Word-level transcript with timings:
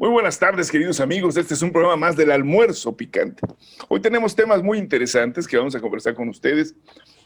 Muy 0.00 0.10
buenas 0.10 0.38
tardes, 0.38 0.70
queridos 0.70 1.00
amigos. 1.00 1.36
Este 1.36 1.54
es 1.54 1.62
un 1.62 1.72
programa 1.72 1.96
más 1.96 2.16
del 2.16 2.30
almuerzo 2.30 2.96
picante. 2.96 3.42
Hoy 3.88 3.98
tenemos 3.98 4.36
temas 4.36 4.62
muy 4.62 4.78
interesantes 4.78 5.48
que 5.48 5.56
vamos 5.56 5.74
a 5.74 5.80
conversar 5.80 6.14
con 6.14 6.28
ustedes. 6.28 6.76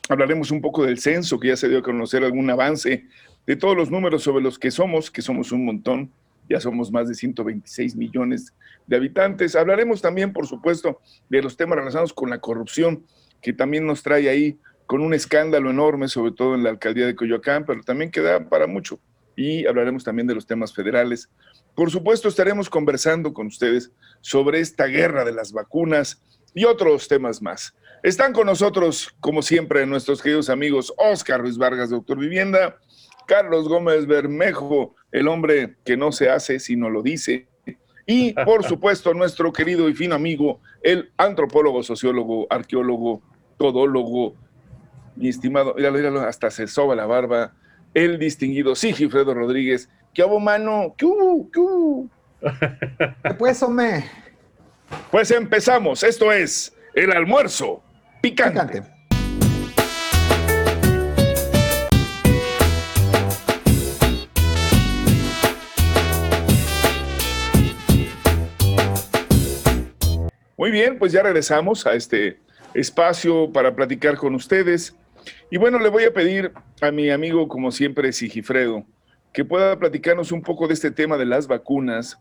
Hablaremos 0.08 0.50
un 0.50 0.62
poco 0.62 0.86
del 0.86 0.98
censo, 0.98 1.38
que 1.38 1.48
ya 1.48 1.56
se 1.58 1.68
dio 1.68 1.80
a 1.80 1.82
conocer 1.82 2.24
algún 2.24 2.48
avance 2.48 3.04
de 3.46 3.56
todos 3.56 3.76
los 3.76 3.90
números 3.90 4.22
sobre 4.22 4.42
los 4.42 4.58
que 4.58 4.70
somos, 4.70 5.10
que 5.10 5.20
somos 5.20 5.52
un 5.52 5.66
montón. 5.66 6.10
Ya 6.48 6.60
somos 6.60 6.90
más 6.90 7.08
de 7.08 7.14
126 7.14 7.94
millones 7.94 8.54
de 8.86 8.96
habitantes. 8.96 9.54
Hablaremos 9.54 10.00
también, 10.00 10.32
por 10.32 10.46
supuesto, 10.46 10.98
de 11.28 11.42
los 11.42 11.58
temas 11.58 11.76
relacionados 11.76 12.14
con 12.14 12.30
la 12.30 12.40
corrupción, 12.40 13.04
que 13.42 13.52
también 13.52 13.86
nos 13.86 14.02
trae 14.02 14.30
ahí 14.30 14.58
con 14.86 15.02
un 15.02 15.12
escándalo 15.12 15.68
enorme, 15.68 16.08
sobre 16.08 16.32
todo 16.32 16.54
en 16.54 16.62
la 16.62 16.70
alcaldía 16.70 17.04
de 17.04 17.16
Coyoacán, 17.16 17.66
pero 17.66 17.82
también 17.82 18.10
queda 18.10 18.48
para 18.48 18.66
mucho. 18.66 18.98
Y 19.36 19.66
hablaremos 19.66 20.04
también 20.04 20.26
de 20.26 20.34
los 20.34 20.46
temas 20.46 20.74
federales 20.74 21.28
por 21.74 21.90
supuesto, 21.90 22.28
estaremos 22.28 22.68
conversando 22.68 23.32
con 23.32 23.46
ustedes 23.46 23.90
sobre 24.20 24.60
esta 24.60 24.86
guerra 24.86 25.24
de 25.24 25.32
las 25.32 25.52
vacunas 25.52 26.22
y 26.54 26.64
otros 26.64 27.08
temas 27.08 27.40
más. 27.40 27.74
Están 28.02 28.34
con 28.34 28.46
nosotros, 28.46 29.14
como 29.20 29.40
siempre, 29.40 29.86
nuestros 29.86 30.20
queridos 30.20 30.50
amigos 30.50 30.92
Oscar 30.98 31.40
Ruiz 31.40 31.56
Vargas, 31.56 31.88
doctor 31.88 32.18
Vivienda, 32.18 32.76
Carlos 33.26 33.68
Gómez 33.68 34.06
Bermejo, 34.06 34.94
el 35.12 35.28
hombre 35.28 35.76
que 35.84 35.96
no 35.96 36.12
se 36.12 36.28
hace 36.28 36.58
sino 36.58 36.90
lo 36.90 37.02
dice, 37.02 37.46
y 38.06 38.34
por 38.44 38.64
supuesto 38.68 39.14
nuestro 39.14 39.52
querido 39.52 39.88
y 39.88 39.94
fino 39.94 40.14
amigo, 40.14 40.60
el 40.82 41.10
antropólogo, 41.16 41.82
sociólogo, 41.82 42.48
arqueólogo, 42.50 43.22
todólogo, 43.56 44.34
mi 45.16 45.28
estimado, 45.28 45.74
míralo, 45.74 46.20
hasta 46.20 46.50
se 46.50 46.66
soba 46.66 46.94
la 46.96 47.06
barba, 47.06 47.54
el 47.94 48.18
distinguido 48.18 48.74
Sigifredo 48.74 49.34
Rodríguez, 49.34 49.88
¿Qué 50.14 50.22
hubo, 50.22 50.38
mano? 50.38 50.94
¿Qué 50.98 51.06
hubo? 51.06 51.50
¿Qué 51.50 51.58
hubo? 51.58 52.08
Pues, 53.38 53.62
hombre. 53.62 54.04
Pues 55.10 55.30
empezamos. 55.30 56.02
Esto 56.02 56.30
es 56.30 56.76
el 56.94 57.12
almuerzo 57.12 57.82
picante. 58.20 58.60
picante. 58.60 58.92
Muy 70.58 70.70
bien, 70.70 70.98
pues 70.98 71.10
ya 71.10 71.22
regresamos 71.22 71.86
a 71.86 71.94
este 71.94 72.38
espacio 72.74 73.50
para 73.50 73.74
platicar 73.74 74.18
con 74.18 74.34
ustedes. 74.34 74.94
Y 75.50 75.58
bueno, 75.58 75.78
le 75.78 75.88
voy 75.88 76.04
a 76.04 76.12
pedir 76.12 76.52
a 76.80 76.90
mi 76.90 77.10
amigo, 77.10 77.48
como 77.48 77.70
siempre, 77.70 78.12
Sigifredo, 78.12 78.84
que 79.32 79.44
pueda 79.44 79.78
platicarnos 79.78 80.32
un 80.32 80.42
poco 80.42 80.66
de 80.66 80.74
este 80.74 80.90
tema 80.90 81.16
de 81.16 81.26
las 81.26 81.46
vacunas, 81.46 82.18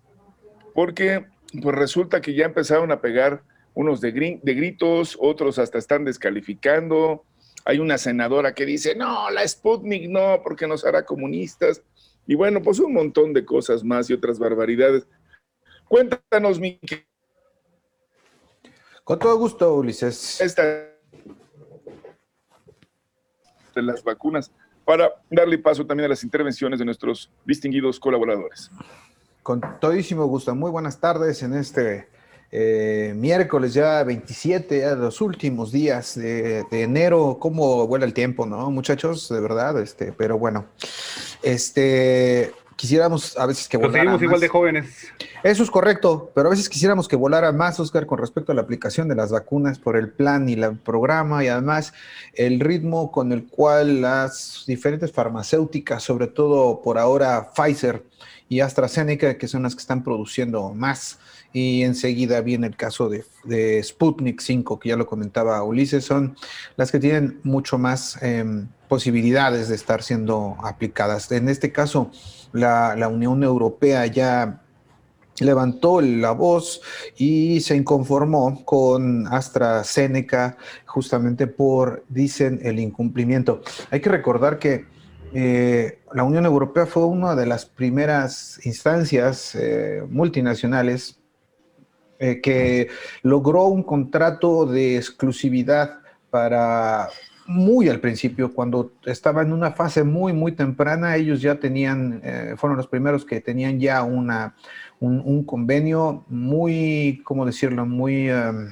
porque 0.74 1.26
pues 1.62 1.76
resulta 1.76 2.22
que 2.22 2.34
ya 2.34 2.46
empezaron 2.46 2.92
a 2.92 3.02
pegar 3.02 3.44
unos 3.74 4.02
de, 4.02 4.40
de 4.42 4.54
gritos, 4.54 5.18
otros 5.20 5.60
hasta 5.60 5.78
están 5.78 6.06
descalificando. 6.06 7.24
Hay 7.66 7.80
una 7.80 7.98
senadora 7.98 8.54
que 8.54 8.66
dice, 8.66 8.96
no, 8.96 9.30
la 9.30 9.48
Sputnik 9.48 10.10
no, 10.10 10.42
porque 10.44 10.68
nos 10.68 10.86
hará 10.86 11.06
comunistas. 11.06 11.84
Y 12.28 12.36
bueno, 12.36 12.62
pues 12.62 12.80
un 12.80 12.94
montón 12.94 13.34
de 13.34 13.46
cosas 13.46 13.84
más 13.84 14.10
y 14.10 14.14
otras 14.14 14.40
barbaridades. 14.40 15.08
Cuéntanos, 15.88 16.60
Miki. 16.60 17.04
Con 19.04 19.20
todo 19.20 19.38
gusto, 19.38 19.76
Ulises. 19.76 20.40
Esta 20.40 20.91
de 23.76 23.82
las 23.82 24.04
vacunas 24.04 24.52
para 24.86 25.12
darle 25.30 25.58
paso 25.58 25.86
también 25.86 26.06
a 26.06 26.10
las 26.10 26.24
intervenciones 26.24 26.80
de 26.80 26.86
nuestros 26.86 27.30
distinguidos 27.46 28.00
colaboradores. 28.00 28.72
Con 29.44 29.62
todísimo 29.80 30.26
gusto. 30.26 30.54
Muy 30.56 30.72
buenas 30.72 31.00
tardes 31.00 31.42
en 31.44 31.54
este 31.54 32.08
eh, 32.52 33.14
miércoles 33.16 33.74
ya 33.74 34.04
27, 34.04 34.80
ya 34.82 34.96
los 34.96 35.22
últimos 35.22 35.72
días 35.72 36.16
de, 36.16 36.66
enero. 36.72 37.38
¿Cómo 37.40 37.88
vuela 37.88 38.06
el 38.06 38.14
tiempo, 38.14 38.46
no, 38.46 38.70
muchachos? 38.70 39.30
De 39.30 39.40
verdad, 39.40 39.80
este, 39.82 40.12
pero 40.12 40.38
bueno, 40.38 40.66
este, 41.42 42.52
quisiéramos 42.82 43.38
a 43.38 43.46
veces 43.46 43.68
que 43.68 43.78
volara 43.78 43.94
seguimos 43.94 44.22
igual 44.24 44.40
de 44.40 44.48
jóvenes. 44.48 45.08
Eso 45.44 45.62
es 45.62 45.70
correcto, 45.70 46.32
pero 46.34 46.48
a 46.48 46.50
veces 46.50 46.68
quisiéramos 46.68 47.08
que 47.08 47.16
volara 47.16 47.52
más, 47.52 47.80
Oscar, 47.80 48.08
con 48.08 48.18
respecto 48.18 48.52
a 48.52 48.56
la 48.56 48.64
aplicación 48.64 49.08
de 49.08 49.14
las 49.14 49.30
vacunas 49.30 49.78
por 49.78 49.98
el 49.98 50.10
plan 50.10 50.50
y 50.50 50.54
el 50.54 50.78
programa 50.78 51.44
y 51.44 51.48
además 51.48 51.94
el 52.34 52.60
ritmo 52.60 53.12
con 53.12 53.32
el 53.34 53.46
cual 53.46 54.02
las 54.02 54.64
diferentes 54.66 55.12
farmacéuticas, 55.12 56.02
sobre 56.02 56.26
todo 56.26 56.82
por 56.82 56.98
ahora 56.98 57.52
Pfizer 57.56 58.04
y 58.50 58.62
AstraZeneca, 58.62 59.38
que 59.38 59.48
son 59.48 59.62
las 59.62 59.76
que 59.76 59.82
están 59.82 60.04
produciendo 60.04 60.74
más, 60.74 61.20
y 61.54 61.84
enseguida 61.84 62.42
viene 62.42 62.68
el 62.68 62.76
caso 62.76 63.10
de, 63.10 63.84
Sputnik 63.84 64.40
5, 64.40 64.80
que 64.80 64.90
ya 64.90 64.96
lo 64.96 65.06
comentaba 65.06 65.64
Ulises, 65.64 66.06
son 66.06 66.36
las 66.78 66.92
que 66.92 67.00
tienen 67.00 67.40
mucho 67.44 67.78
más 67.78 68.22
em, 68.22 68.68
posibilidades 68.88 69.70
de 69.70 69.76
estar 69.76 70.04
siendo 70.04 70.56
aplicadas. 70.64 71.32
En 71.32 71.50
este 71.50 71.72
caso, 71.72 72.12
la, 72.54 73.08
Unión 73.10 73.44
Europea 73.44 74.06
ya 74.06 74.62
levantó 75.40 76.02
la 76.02 76.32
voz 76.32 76.82
y 77.18 77.62
se 77.62 77.76
inconformó 77.76 78.64
con 78.64 79.28
AstraZeneca 79.28 80.58
justamente 80.86 81.48
por, 81.48 82.06
dicen, 82.10 82.60
el 82.64 82.80
incumplimiento. 82.80 83.62
Hay 83.90 84.02
que 84.02 84.10
recordar 84.10 84.60
que 84.60 84.86
eh, 85.34 86.00
la 86.14 86.24
Unión 86.24 86.46
Europea 86.46 86.86
fue 86.86 87.06
una 87.06 87.36
de 87.36 87.46
las 87.46 87.66
primeras 87.66 88.60
instancias 88.66 89.56
eh, 89.56 90.04
multinacionales 90.10 91.21
eh, 92.24 92.40
que 92.40 92.88
logró 93.24 93.66
un 93.66 93.82
contrato 93.82 94.68
de 94.68 94.96
exclusividad 94.96 96.02
para 96.30 97.10
muy 97.48 97.90
al 97.90 98.00
principio, 98.00 98.54
cuando 98.54 98.92
estaba 99.06 99.42
en 99.42 99.52
una 99.52 99.72
fase 99.72 100.04
muy, 100.04 100.32
muy 100.32 100.52
temprana, 100.52 101.16
ellos 101.16 101.42
ya 101.42 101.60
tenían, 101.60 102.22
eh, 102.24 102.54
fueron 102.58 102.78
los 102.78 102.86
primeros 102.86 103.26
que 103.26 103.42
tenían 103.42 103.80
ya 103.80 104.04
una, 104.04 104.56
un, 105.00 105.44
convenio 105.46 106.24
muy, 106.28 107.24
¿cómo 107.24 107.44
decirlo?, 107.44 107.88
muy, 107.88 108.30
em, 108.30 108.72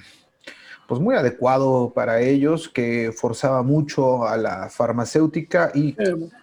pues 0.87 1.01
muy 1.01 1.15
adecuado 1.15 1.91
para 1.91 2.21
ellos, 2.21 2.69
que 2.69 3.11
forzaba 3.11 3.63
mucho 3.63 4.27
a 4.27 4.37
la 4.37 4.69
farmacéutica 4.69 5.71
y 5.73 5.95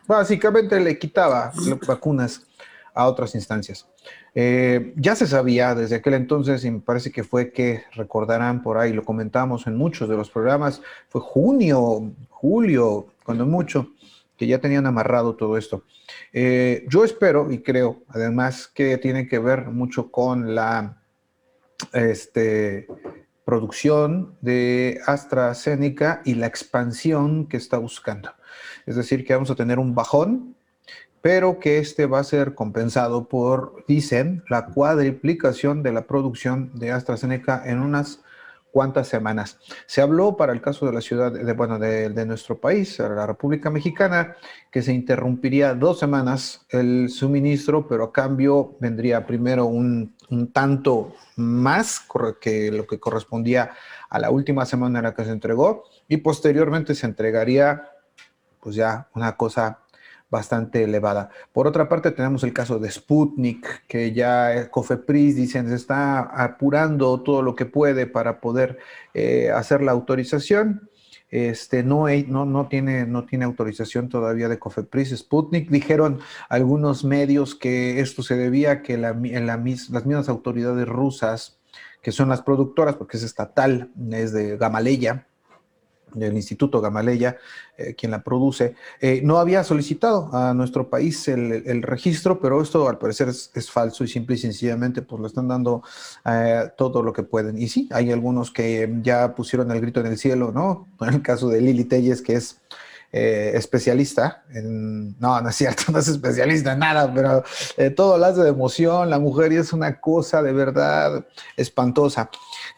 básicamente 0.08 0.80
le 0.80 0.98
quitaba 0.98 1.52
vacunas 1.86 2.46
a 2.96 3.06
otras 3.06 3.34
instancias. 3.34 3.86
Eh, 4.34 4.94
ya 4.96 5.14
se 5.14 5.26
sabía 5.26 5.74
desde 5.74 5.96
aquel 5.96 6.14
entonces, 6.14 6.64
y 6.64 6.70
me 6.70 6.80
parece 6.80 7.12
que 7.12 7.22
fue 7.22 7.52
que 7.52 7.84
recordarán 7.92 8.62
por 8.62 8.78
ahí, 8.78 8.92
lo 8.92 9.04
comentamos 9.04 9.66
en 9.66 9.76
muchos 9.76 10.08
de 10.08 10.16
los 10.16 10.30
programas, 10.30 10.80
fue 11.08 11.20
junio, 11.20 12.10
julio, 12.30 13.06
cuando 13.22 13.46
mucho, 13.46 13.90
que 14.36 14.46
ya 14.46 14.58
tenían 14.58 14.86
amarrado 14.86 15.36
todo 15.36 15.56
esto. 15.58 15.84
Eh, 16.32 16.86
yo 16.88 17.04
espero 17.04 17.52
y 17.52 17.58
creo, 17.58 18.02
además, 18.08 18.66
que 18.66 18.96
tiene 18.98 19.28
que 19.28 19.38
ver 19.38 19.66
mucho 19.66 20.10
con 20.10 20.54
la 20.54 21.02
este, 21.92 22.86
producción 23.44 24.36
de 24.40 25.00
AstraZeneca 25.06 26.22
y 26.24 26.34
la 26.34 26.46
expansión 26.46 27.46
que 27.46 27.58
está 27.58 27.76
buscando. 27.76 28.30
Es 28.86 28.96
decir, 28.96 29.24
que 29.24 29.34
vamos 29.34 29.50
a 29.50 29.54
tener 29.54 29.78
un 29.78 29.94
bajón 29.94 30.55
pero 31.26 31.58
que 31.58 31.78
este 31.78 32.06
va 32.06 32.20
a 32.20 32.22
ser 32.22 32.54
compensado 32.54 33.26
por, 33.26 33.84
dicen, 33.88 34.44
la 34.48 34.66
cuadriplicación 34.66 35.82
de 35.82 35.90
la 35.90 36.06
producción 36.06 36.70
de 36.74 36.92
AstraZeneca 36.92 37.64
en 37.66 37.80
unas 37.80 38.20
cuantas 38.70 39.08
semanas. 39.08 39.58
Se 39.86 40.00
habló 40.00 40.36
para 40.36 40.52
el 40.52 40.60
caso 40.60 40.86
de 40.86 40.92
la 40.92 41.00
ciudad, 41.00 41.32
de, 41.32 41.52
bueno, 41.52 41.80
de, 41.80 42.26
nuestro 42.26 42.60
país, 42.60 43.00
la 43.00 43.26
República 43.26 43.70
Mexicana, 43.70 44.36
que 44.70 44.82
se 44.82 44.92
interrumpiría 44.92 45.74
dos 45.74 45.98
semanas 45.98 46.64
el 46.68 47.08
suministro, 47.10 47.88
pero 47.88 48.04
a 48.04 48.12
cambio 48.12 48.76
vendría 48.78 49.26
primero 49.26 49.66
un, 49.66 50.14
un 50.30 50.52
tanto 50.52 51.16
más 51.34 52.06
que 52.40 52.70
lo 52.70 52.86
que 52.86 53.00
correspondía 53.00 53.72
a 54.10 54.20
la 54.20 54.30
última 54.30 54.64
semana 54.64 55.00
en 55.00 55.06
la 55.06 55.14
que 55.14 55.24
se 55.24 55.32
entregó 55.32 55.86
y 56.06 56.18
posteriormente 56.18 56.94
se 56.94 57.06
entregaría 57.06 57.90
pues 58.66 58.74
ya 58.74 59.08
una 59.14 59.36
cosa 59.36 59.78
bastante 60.30 60.82
elevada. 60.82 61.30
Por 61.52 61.66
otra 61.66 61.88
parte, 61.88 62.10
tenemos 62.10 62.42
el 62.44 62.52
caso 62.52 62.78
de 62.78 62.90
Sputnik, 62.90 63.86
que 63.86 64.12
ya 64.12 64.70
Cofepris 64.70 65.36
dicen 65.36 65.68
se 65.68 65.76
está 65.76 66.20
apurando 66.20 67.20
todo 67.22 67.42
lo 67.42 67.54
que 67.54 67.66
puede 67.66 68.06
para 68.06 68.40
poder 68.40 68.78
eh, 69.14 69.50
hacer 69.50 69.82
la 69.82 69.92
autorización. 69.92 70.90
Este, 71.28 71.82
no, 71.82 72.06
no, 72.28 72.46
no, 72.46 72.68
tiene, 72.68 73.04
no 73.04 73.24
tiene 73.24 73.44
autorización 73.44 74.08
todavía 74.08 74.48
de 74.48 74.58
Cofepris. 74.58 75.16
Sputnik 75.16 75.70
dijeron 75.70 76.20
algunos 76.48 77.04
medios 77.04 77.54
que 77.54 78.00
esto 78.00 78.22
se 78.22 78.36
debía 78.36 78.70
a 78.70 78.82
que 78.82 78.96
las 78.96 79.16
mismas 79.16 80.28
autoridades 80.28 80.86
rusas, 80.88 81.58
que 82.02 82.12
son 82.12 82.28
las 82.28 82.42
productoras, 82.42 82.96
porque 82.96 83.16
es 83.16 83.24
estatal, 83.24 83.90
es 84.12 84.32
de 84.32 84.56
Gamaleya, 84.56 85.26
del 86.14 86.34
Instituto 86.34 86.80
Gamaleya, 86.80 87.36
eh, 87.76 87.94
quien 87.94 88.10
la 88.10 88.22
produce, 88.22 88.74
eh, 89.00 89.20
no 89.22 89.38
había 89.38 89.64
solicitado 89.64 90.30
a 90.32 90.54
nuestro 90.54 90.88
país 90.88 91.28
el, 91.28 91.82
registro, 91.82 92.40
pero 92.40 92.62
esto 92.62 92.88
al 92.88 92.98
parecer 92.98 93.28
es, 93.28 93.70
falso 93.70 94.04
y 94.04 94.08
simple 94.08 94.36
y 94.36 94.38
sencillamente 94.38 95.02
pues 95.02 95.20
lo 95.20 95.26
están 95.26 95.48
dando 95.48 95.82
eh, 96.24 96.70
todo 96.76 97.02
lo 97.02 97.12
que 97.12 97.22
pueden. 97.22 97.58
Y 97.58 97.68
sí, 97.68 97.88
hay 97.92 98.12
algunos 98.12 98.50
que 98.50 98.90
ya 99.02 99.34
pusieron 99.34 99.70
el 99.70 99.80
grito 99.80 100.00
en 100.00 100.06
el 100.06 100.18
cielo, 100.18 100.52
¿no? 100.52 100.88
En 101.00 101.14
el 101.14 101.22
caso 101.22 101.48
de 101.48 101.60
Lili 101.60 101.84
Telles, 101.84 102.22
que 102.22 102.34
es 102.34 102.60
especialista 103.12 104.44
en, 104.50 105.18
no, 105.18 105.40
no 105.40 105.48
es 105.48 105.56
cierto, 105.56 105.84
no 105.92 106.00
es 106.00 106.08
especialista 106.08 106.72
en 106.72 106.80
nada, 106.80 107.10
pero 107.14 107.42
todo 107.94 108.18
lo 108.18 108.26
hace 108.26 108.42
de 108.42 108.50
emoción, 108.50 109.08
la 109.08 109.18
mujer 109.18 109.54
es 109.54 109.72
una 109.72 110.00
cosa 110.00 110.42
de 110.42 110.52
verdad 110.52 111.24
espantosa. 111.56 112.28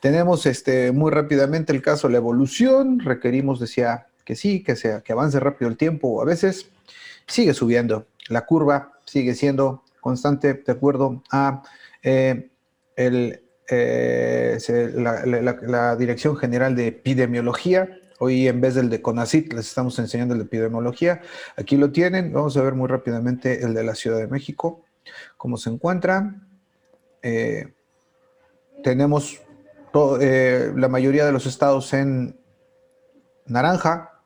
Tenemos 0.01 0.47
este, 0.47 0.93
muy 0.93 1.11
rápidamente 1.11 1.73
el 1.73 1.83
caso 1.83 2.09
de 2.09 2.13
la 2.13 2.19
evolución, 2.19 3.01
requerimos, 3.01 3.61
decía, 3.61 4.07
que 4.25 4.37
sí, 4.37 4.63
que, 4.63 4.77
sea, 4.77 5.01
que 5.01 5.13
avance 5.13 5.41
rápido 5.41 5.71
el 5.71 5.77
tiempo, 5.77 6.21
a 6.21 6.25
veces 6.25 6.71
sigue 7.27 7.55
subiendo, 7.55 8.07
la 8.29 8.45
curva 8.45 8.93
sigue 9.05 9.35
siendo 9.35 9.85
constante 10.01 10.55
de 10.55 10.73
acuerdo 10.73 11.23
a 11.31 11.63
eh, 12.03 12.51
el, 12.97 13.43
eh, 13.71 14.59
la, 14.97 15.97
Dirección 15.97 16.37
General 16.37 16.75
de 16.75 16.89
Epidemiología. 16.89 17.89
Hoy 18.21 18.49
en 18.49 18.61
vez 18.61 18.75
del 18.75 18.91
de 18.91 19.01
CONACIT 19.01 19.53
les 19.53 19.69
estamos 19.69 19.99
enseñando 19.99 20.35
el 20.35 20.41
de 20.41 20.47
epidemiología. 20.47 21.21
Aquí 21.57 21.77
lo 21.77 21.93
tienen. 21.93 22.33
Vamos 22.33 22.57
a 22.57 22.63
ver 22.63 22.75
muy 22.75 22.89
rápidamente 22.89 23.63
el 23.63 23.75
de 23.75 23.85
la 23.85 23.95
Ciudad 23.95 24.19
de 24.19 24.27
México, 24.27 24.85
cómo 25.37 25.57
se 25.57 25.71
encuentra. 25.71 26.35
Eh, 27.23 27.73
tenemos 28.83 29.41
eh, 30.21 30.73
la 30.77 30.89
mayoría 30.89 31.25
de 31.25 31.33
los 31.33 31.47
estados 31.47 31.93
en 31.93 32.39
naranja, 33.47 34.21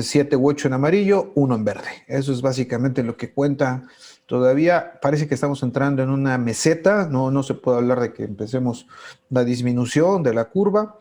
siete 0.00 0.36
u 0.36 0.48
ocho 0.48 0.68
en 0.68 0.74
amarillo, 0.74 1.32
uno 1.34 1.54
en 1.54 1.64
verde. 1.64 2.04
Eso 2.06 2.32
es 2.32 2.42
básicamente 2.42 3.02
lo 3.02 3.16
que 3.16 3.32
cuenta. 3.32 3.82
Todavía 4.26 4.98
parece 5.02 5.28
que 5.28 5.34
estamos 5.34 5.62
entrando 5.62 6.02
en 6.02 6.10
una 6.10 6.38
meseta, 6.38 7.06
no, 7.08 7.30
no 7.30 7.42
se 7.42 7.54
puede 7.54 7.78
hablar 7.78 8.00
de 8.00 8.12
que 8.12 8.24
empecemos 8.24 8.86
la 9.28 9.44
disminución 9.44 10.22
de 10.22 10.34
la 10.34 10.46
curva. 10.46 10.98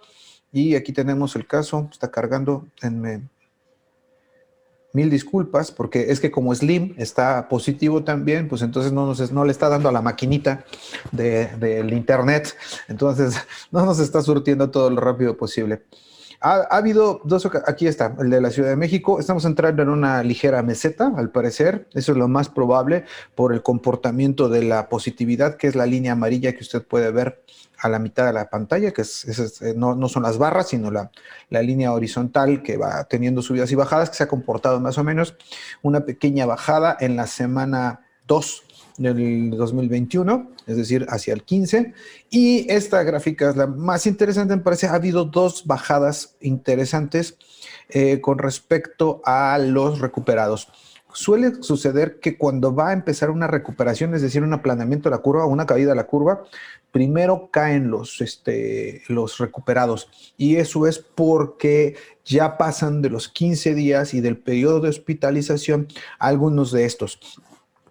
Y 0.51 0.75
aquí 0.75 0.93
tenemos 0.93 1.35
el 1.35 1.47
caso, 1.47 1.89
está 1.91 2.11
cargando 2.11 2.67
en 2.81 3.29
mil 4.93 5.09
disculpas, 5.09 5.71
porque 5.71 6.11
es 6.11 6.19
que 6.19 6.31
como 6.31 6.53
Slim 6.53 6.93
está 6.97 7.49
positivo 7.49 8.03
también, 8.03 8.47
pues 8.47 8.61
entonces 8.61 8.93
no, 8.93 9.07
nos, 9.07 9.31
no 9.31 9.43
le 9.43 9.51
está 9.51 9.67
dando 9.67 9.89
a 9.89 9.91
la 9.91 10.01
maquinita 10.01 10.65
del 11.11 11.91
internet, 11.93 12.55
entonces 12.87 13.35
no 13.71 13.85
nos 13.85 13.99
está 13.99 14.21
surtiendo 14.21 14.69
todo 14.69 14.89
lo 14.89 15.01
rápido 15.01 15.35
posible. 15.35 15.81
Ha, 16.45 16.63
habido 16.75 17.21
dos, 17.23 17.49
aquí 17.65 17.87
está, 17.87 18.13
el 18.19 18.29
de 18.29 18.41
la 18.41 18.49
Ciudad 18.49 18.67
de 18.67 18.75
México. 18.75 19.17
Estamos 19.17 19.45
entrando 19.45 19.81
en 19.81 19.87
una 19.87 20.21
ligera 20.23 20.61
meseta, 20.61 21.13
al 21.15 21.29
parecer. 21.29 21.87
Eso 21.93 22.11
es 22.11 22.17
lo 22.17 22.27
más 22.27 22.49
probable 22.49 23.05
por 23.33 23.53
el 23.53 23.63
comportamiento 23.63 24.49
de 24.49 24.61
la 24.63 24.89
positividad, 24.89 25.55
que 25.55 25.67
es 25.67 25.75
la 25.75 25.85
línea 25.85 26.11
amarilla 26.11 26.51
que 26.51 26.59
usted 26.59 26.83
puede 26.83 27.11
ver 27.11 27.45
a 27.79 27.87
la 27.87 27.97
mitad 27.97 28.25
de 28.25 28.33
la 28.33 28.49
pantalla, 28.49 28.91
que 28.91 29.03
es, 29.03 29.61
eh, 29.61 29.73
no, 29.77 30.09
son 30.09 30.23
las 30.23 30.37
barras, 30.37 30.67
sino 30.67 30.91
la, 30.91 31.11
la, 31.49 31.61
línea 31.61 31.93
horizontal 31.93 32.61
que 32.61 32.75
va 32.75 33.05
teniendo 33.05 33.41
subidas 33.41 33.71
y 33.71 33.75
bajadas, 33.75 34.09
que 34.09 34.17
se 34.17 34.23
ha 34.23 34.27
comportado 34.27 34.81
más 34.81 34.97
o 34.97 35.03
menos 35.05 35.35
una 35.81 36.01
pequeña 36.01 36.45
bajada 36.45 36.97
en 36.99 37.15
la 37.15 37.25
semana 37.25 38.01
2 38.27 38.62
del 38.97 39.51
2021, 39.51 40.51
es 40.67 40.77
decir, 40.77 41.05
hacia 41.09 41.33
el 41.33 41.43
15. 41.43 41.93
Y 42.29 42.71
esta 42.71 43.03
gráfica 43.03 43.49
es 43.49 43.55
la 43.55 43.67
más 43.67 44.05
interesante, 44.05 44.55
me 44.55 44.61
parece. 44.61 44.87
Ha 44.87 44.93
habido 44.93 45.25
dos 45.25 45.65
bajadas 45.65 46.35
interesantes 46.41 47.37
eh, 47.89 48.21
con 48.21 48.37
respecto 48.37 49.21
a 49.25 49.57
los 49.57 49.99
recuperados. 49.99 50.67
Suele 51.13 51.61
suceder 51.61 52.19
que 52.19 52.37
cuando 52.39 52.73
va 52.73 52.89
a 52.89 52.93
empezar 52.93 53.29
una 53.29 53.45
recuperación, 53.45 54.15
es 54.15 54.23
decir, 54.23 54.41
un 54.41 54.53
aplanamiento 54.53 55.09
de 55.09 55.15
la 55.15 55.21
curva, 55.21 55.45
una 55.45 55.67
caída 55.67 55.91
de 55.91 55.95
la 55.95 56.07
curva, 56.07 56.43
primero 56.91 57.49
caen 57.51 57.91
los, 57.91 58.19
este, 58.19 59.03
los 59.09 59.37
recuperados. 59.37 60.09
Y 60.37 60.55
eso 60.55 60.87
es 60.87 60.97
porque 60.97 61.95
ya 62.25 62.57
pasan 62.57 63.03
de 63.03 63.11
los 63.11 63.29
15 63.29 63.75
días 63.75 64.15
y 64.15 64.21
del 64.21 64.37
periodo 64.37 64.79
de 64.79 64.89
hospitalización 64.89 65.87
algunos 66.17 66.71
de 66.71 66.85
estos. 66.85 67.19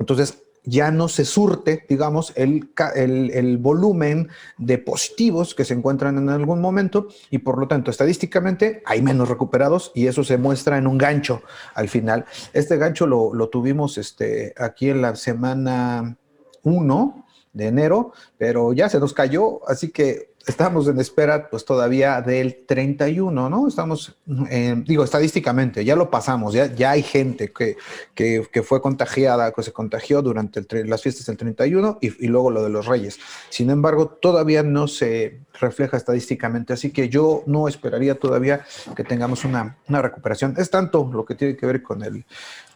Entonces, 0.01 0.42
ya 0.65 0.91
no 0.91 1.09
se 1.09 1.25
surte, 1.25 1.85
digamos, 1.89 2.33
el, 2.37 2.71
el, 2.95 3.59
volumen 3.59 4.29
de 4.59 4.79
positivos 4.79 5.55
que 5.55 5.65
se 5.65 5.75
encuentran 5.75 6.19
en 6.19 6.29
algún 6.29 6.61
momento 6.61 7.09
y 7.31 7.39
por 7.39 7.59
lo 7.59 7.67
tanto 7.67 7.91
estadísticamente 7.91 8.83
hay 8.87 9.03
menos 9.03 9.29
recuperados 9.29 9.91
y 9.95 10.07
eso 10.07 10.23
se 10.23 10.39
muestra 10.39 10.79
en 10.79 10.87
un 10.87 10.99
gancho 10.99 11.43
al 11.75 11.89
final. 11.89 12.25
Este 12.53 12.77
gancho 12.77 13.07
lo, 13.07 13.35
lo 13.35 13.49
tuvimos 13.49 13.99
este, 13.99 14.55
aquí 14.57 14.91
en 14.91 15.03
la 15.03 15.17
semana 15.17 16.17
1 16.63 17.27
de 17.53 17.67
enero, 17.67 18.13
pero 18.39 18.73
ya 18.73 18.89
se 18.89 18.99
nos 18.99 19.13
cayó, 19.13 19.69
así 19.69 19.91
que 19.91 20.32
estamos 20.47 20.89
en 20.89 20.99
espera 20.99 21.49
pues 21.49 21.65
todavía 21.65 22.21
del 22.21 22.65
31, 22.67 23.49
¿no? 23.49 23.69
Estamos, 23.69 24.17
digo, 24.27 25.05
estadísticamente, 25.05 25.85
ya 25.85 25.97
lo 25.97 26.11
pasamos, 26.11 26.55
ya, 26.55 26.67
ya 26.67 26.93
hay 26.93 27.03
gente 27.03 27.53
que, 27.53 27.77
que, 28.15 28.63
fue 28.63 28.81
contagiada, 28.81 29.53
que 29.53 29.63
se 29.63 29.73
contagió 29.73 30.23
durante 30.23 30.65
las 30.85 31.03
fiestas 31.03 31.27
del 31.27 31.37
31 31.37 31.99
y, 32.01 32.25
y, 32.25 32.29
luego 32.29 32.51
lo 32.51 32.63
de 32.63 32.71
los 32.71 32.87
reyes. 32.87 33.19
Sin 33.51 33.71
embargo, 33.71 34.09
todavía 34.09 34.63
no 34.63 34.89
se 34.89 35.41
refleja 35.61 35.97
estadísticamente, 35.97 36.73
así 36.73 36.91
que 36.91 37.09
yo 37.09 37.43
no 37.47 37.69
esperaría 37.69 38.19
todavía 38.19 38.65
que 38.97 39.05
tengamos 39.05 39.45
una, 39.45 39.77
una 39.89 40.03
recuperación. 40.03 40.55
Es 40.59 40.71
tanto 40.71 41.11
lo 41.13 41.25
que 41.25 41.35
tiene 41.35 41.57
que 41.57 41.67
ver 41.67 41.83
con 41.83 42.03
el, 42.03 42.25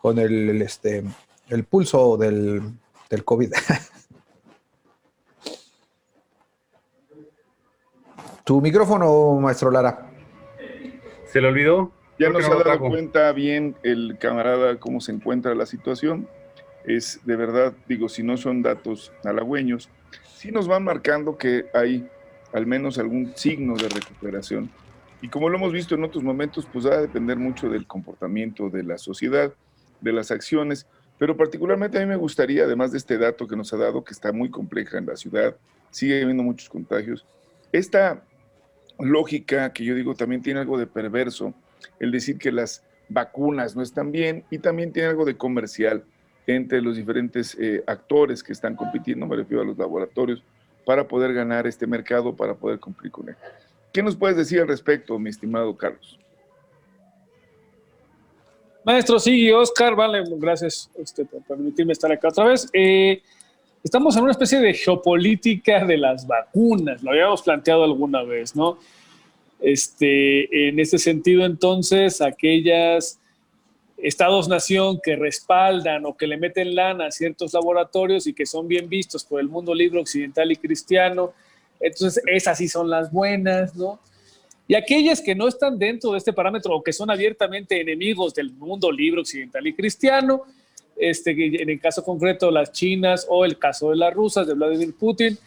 con 0.01 0.19
el, 0.19 0.63
este, 0.63 1.05
el 1.49 1.65
pulso 1.65 2.17
del, 2.17 2.63
del 3.11 3.25
COVID. 3.25 3.53
Tu 8.47 8.61
micrófono, 8.61 9.41
maestro 9.41 9.73
Lara. 9.73 10.07
¿Se 11.27 11.41
le 11.41 11.49
olvidó? 11.49 11.91
Ya 12.17 12.31
no 12.31 12.41
se 12.41 12.47
ha 12.49 12.55
dado 12.55 12.79
cuenta 12.79 13.33
bien 13.33 13.75
el 13.83 14.19
camarada 14.21 14.79
cómo 14.79 15.01
se 15.01 15.11
encuentra 15.11 15.53
la 15.57 15.67
situación. 15.67 16.29
Es 16.85 17.19
de 17.25 17.35
verdad, 17.35 17.73
digo, 17.89 18.09
si 18.09 18.23
no 18.23 18.37
son 18.37 18.63
datos 18.63 19.13
halagüeños, 19.25 19.91
sí 20.37 20.53
nos 20.53 20.69
van 20.69 20.85
marcando 20.85 21.37
que 21.37 21.67
hay 21.75 22.09
al 22.53 22.67
menos 22.67 23.01
algún 23.01 23.33
signo 23.35 23.75
de 23.75 23.89
recuperación. 23.89 24.71
Y 25.21 25.29
como 25.29 25.49
lo 25.49 25.57
hemos 25.59 25.73
visto 25.73 25.97
en 25.97 26.05
otros 26.05 26.23
momentos, 26.23 26.69
pues 26.73 26.87
va 26.87 26.95
a 26.95 27.01
depender 27.01 27.39
mucho 27.39 27.69
del 27.69 27.85
comportamiento 27.89 28.71
de 28.71 28.85
la 28.85 28.97
sociedad, 28.97 29.53
de 30.01 30.13
las 30.13 30.31
acciones, 30.31 30.87
pero 31.19 31.37
particularmente 31.37 31.99
a 31.99 32.01
mí 32.01 32.07
me 32.07 32.15
gustaría, 32.15 32.63
además 32.63 32.93
de 32.93 32.99
este 32.99 33.19
dato 33.19 33.49
que 33.49 33.57
nos 33.57 33.73
ha 33.73 33.77
dado, 33.77 34.05
que 34.05 34.13
está 34.13 34.31
muy 34.31 34.51
compleja 34.51 34.99
en 34.99 35.07
la 35.07 35.17
ciudad, 35.17 35.57
sigue 35.91 36.23
habiendo 36.23 36.45
muchos 36.45 36.69
contagios, 36.69 37.27
esta 37.73 38.23
lógica 38.99 39.73
que 39.73 39.85
yo 39.85 39.95
digo 39.95 40.15
también 40.15 40.43
tiene 40.43 40.61
algo 40.61 40.79
de 40.79 40.87
perverso, 40.87 41.55
el 42.01 42.11
decir 42.11 42.39
que 42.39 42.53
las 42.53 42.83
vacunas 43.09 43.77
no 43.77 43.83
están 43.83 44.13
bien 44.13 44.45
y 44.51 44.59
también 44.59 44.93
tiene 44.93 45.09
algo 45.09 45.25
de 45.25 45.37
comercial 45.37 46.05
entre 46.47 46.81
los 46.81 46.97
diferentes 46.97 47.57
eh, 47.61 47.83
actores 47.87 48.43
que 48.43 48.53
están 48.53 48.77
compitiendo, 48.77 49.27
me 49.27 49.37
refiero 49.37 49.63
a 49.63 49.67
los 49.67 49.77
laboratorios, 49.77 50.43
para 50.85 51.07
poder 51.09 51.35
ganar 51.35 51.67
este 51.67 51.87
mercado, 51.87 52.35
para 52.35 52.55
poder 52.55 52.79
cumplir 52.79 53.11
con 53.11 53.29
él. 53.29 53.37
¿Qué 53.93 54.03
nos 54.03 54.15
puedes 54.15 54.37
decir 54.37 54.61
al 54.61 54.69
respecto, 54.69 55.19
mi 55.19 55.31
estimado 55.31 55.77
Carlos? 55.77 56.19
Maestro, 58.85 59.19
sí, 59.19 59.51
Oscar, 59.51 59.97
vale, 59.97 60.23
gracias 60.37 60.89
este, 60.97 61.25
por 61.25 61.43
permitirme 61.43 61.93
estar 61.93 62.13
acá 62.13 62.29
otra 62.29 62.45
vez. 62.45 62.69
Eh, 62.73 63.21
estamos 63.87 64.17
en 64.17 64.25
una 64.25 64.33
especie 64.33 64.59
de 64.59 64.75
geopolítica 64.75 65.85
de 65.85 65.97
las 65.97 66.27
vacunas, 66.27 67.05
lo 67.05 67.13
habíamos 67.13 67.41
planteado 67.41 67.85
alguna 67.85 68.25
vez, 68.25 68.57
¿no? 68.57 68.79
Este, 69.61 70.69
en 70.69 70.81
este 70.81 70.99
sentido, 70.99 71.47
entonces, 71.47 72.21
aquellas 72.21 73.21
estados-nación 73.97 74.99
que 75.01 75.15
respaldan 75.15 76.05
o 76.05 76.17
que 76.17 76.27
le 76.27 76.37
meten 76.37 76.75
lana 76.75 77.07
a 77.07 77.11
ciertos 77.13 77.55
laboratorios 77.55 78.27
y 78.27 78.35
que 78.35 78.45
son 78.45 78.67
bien 78.67 78.89
vistos 78.89 79.25
por 79.25 79.41
el 79.41 79.49
mundo 79.49 79.73
libre 79.73 80.01
occidental 80.01 80.51
y 80.51 80.57
cristiano, 80.57 81.33
entonces 81.79 82.21
esas 82.27 82.59
sí 82.59 82.67
son 82.67 82.91
las 82.91 83.13
buenas, 83.13 83.77
¿no? 83.77 84.01
Y 84.67 84.75
aquellas 84.75 85.21
que 85.21 85.37
no 85.37 85.47
están 85.47 85.79
dentro 85.79 86.11
de 86.11 86.19
este 86.19 86.33
parámetro 86.33 86.75
o 86.75 86.83
que 86.83 86.93
son 86.93 87.09
abiertamente 87.09 87.81
enemigos 87.81 88.35
del 88.35 88.51
mundo 88.51 88.91
libre 88.91 89.21
occidental 89.21 89.65
y 89.65 89.75
cristiano, 89.75 90.43
este, 90.97 91.63
en 91.63 91.71
el 91.71 91.81
caso 91.81 92.03
concreto 92.05 92.51
las 92.51 92.73
chinas 92.73 93.27
o 93.29 93.45
el 93.45 93.59
caso 93.59 93.91
de 93.91 93.97
las 93.97 94.15
rusas, 94.15 94.47
de 94.47 94.55
Vladimir 94.55 94.95
Putin, 94.95 95.39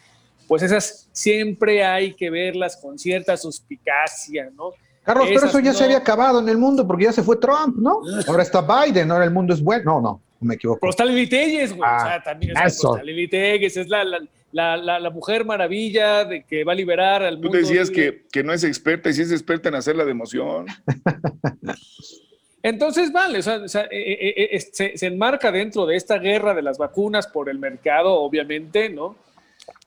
pues 0.47 0.63
esas 0.63 1.07
siempre 1.11 1.83
hay 1.83 2.13
que 2.13 2.29
verlas 2.29 2.77
con 2.77 2.97
cierta 2.97 3.37
suspicacia, 3.37 4.49
¿no? 4.55 4.71
Carlos, 5.03 5.27
pero 5.29 5.45
eso 5.45 5.59
ya 5.59 5.73
se 5.73 5.83
había 5.83 5.97
acabado 5.97 6.39
en 6.39 6.49
el 6.49 6.57
mundo 6.57 6.85
porque 6.85 7.05
ya 7.05 7.11
se 7.11 7.23
fue 7.23 7.37
Trump, 7.37 7.77
¿no? 7.77 8.01
Ahora 8.27 8.43
está 8.43 8.61
Biden, 8.61 9.11
ahora 9.11 9.25
el 9.25 9.31
mundo 9.31 9.53
es 9.53 9.61
bueno. 9.61 9.99
No, 9.99 10.01
no, 10.01 10.21
me 10.41 10.55
equivoco. 10.55 10.79
Pero 10.81 10.91
está 10.91 11.05
Lili 11.05 11.25
güey. 11.27 11.63
o 11.65 11.67
sea, 11.77 12.15
ah, 12.15 12.23
también 12.23 12.53
eso. 12.65 12.95
Está 12.95 13.03
Lili 13.03 13.29
es 13.31 13.87
la, 13.87 14.03
la, 14.51 14.99
la, 14.99 15.09
mujer 15.09 15.45
maravilla 15.45 16.25
de 16.25 16.43
que 16.43 16.63
va 16.63 16.73
a 16.73 16.75
liberar 16.75 17.23
al 17.23 17.35
mundo. 17.35 17.51
Tú 17.51 17.57
decías 17.57 17.89
que, 17.89 18.25
que, 18.31 18.43
no 18.43 18.53
es 18.53 18.63
experta 18.63 19.09
y 19.09 19.13
sí 19.13 19.21
es 19.21 19.31
experta 19.31 19.69
en 19.69 19.75
hacerla 19.75 20.05
de 20.05 20.11
emoción. 20.11 20.67
Entonces, 22.61 23.11
vale, 23.11 23.39
eh, 23.39 23.63
eh, 23.91 24.49
eh, 24.51 24.59
se, 24.59 25.05
enmarca 25.05 25.51
dentro 25.51 25.85
de 25.85 25.95
esta 25.95 26.17
guerra 26.17 26.53
de 26.53 26.61
las 26.61 26.77
vacunas 26.77 27.27
por 27.27 27.49
el 27.49 27.57
mercado, 27.57 28.15
obviamente, 28.15 28.89
¿no? 28.89 29.15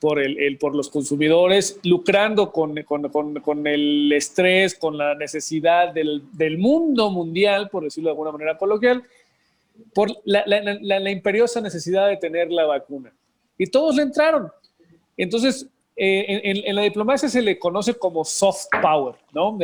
Por, 0.00 0.20
el, 0.20 0.58
por 0.58 0.74
los 0.74 0.88
consumidores, 0.88 1.78
lucrando 1.84 2.50
con, 2.50 2.82
con, 2.82 3.10
con, 3.40 3.66
el 3.66 4.12
estrés, 4.12 4.74
con 4.74 4.96
la 4.96 5.14
necesidad 5.14 5.92
del, 5.92 6.22
del, 6.32 6.58
mundo 6.58 7.10
mundial, 7.10 7.68
por 7.68 7.84
decirlo 7.84 8.08
de 8.08 8.12
alguna 8.12 8.32
manera 8.32 8.56
coloquial, 8.56 9.02
por 9.94 10.08
la, 10.24 11.10
imperiosa 11.10 11.60
necesidad 11.60 12.08
de 12.08 12.16
tener 12.16 12.50
la 12.50 12.64
vacuna. 12.64 13.12
Y 13.58 13.66
todos 13.66 13.96
le 13.96 14.02
entraron. 14.02 14.50
Entonces, 15.16 15.66
en, 15.96 16.74
la 16.74 16.82
diplomacia 16.82 17.28
se 17.28 17.42
le 17.42 17.58
conoce 17.58 17.94
como 17.94 18.24
soft 18.24 18.66
power, 18.80 19.14
¿no? 19.32 19.56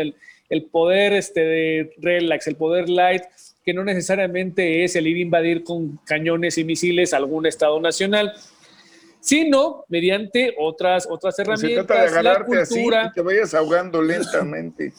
El 0.49 0.65
poder 0.65 1.13
este, 1.13 1.41
de 1.41 1.95
relax, 1.99 2.47
el 2.47 2.57
poder 2.57 2.89
light, 2.89 3.23
que 3.65 3.75
no 3.75 3.85
necesariamente 3.85 4.85
es 4.85 4.97
el 4.97 5.07
ir 5.07 5.17
a 5.17 5.21
invadir 5.21 5.63
con 5.63 5.99
cañones 6.05 6.57
y 6.59 6.65
misiles 6.65 7.13
algún 7.13 7.47
Estado 7.47 7.79
nacional, 7.81 8.33
sino 9.21 9.85
mediante 9.89 10.55
otras, 10.59 11.07
otras 11.11 11.39
herramientas. 11.39 11.83
Se 11.83 11.87
trata 11.87 12.17
de 12.17 12.23
la 12.23 12.45
cultura, 12.45 13.01
así 13.03 13.11
y 13.11 13.13
te 13.15 13.21
vayas 13.21 13.55
ahogando 13.55 14.01
lentamente. 14.01 14.93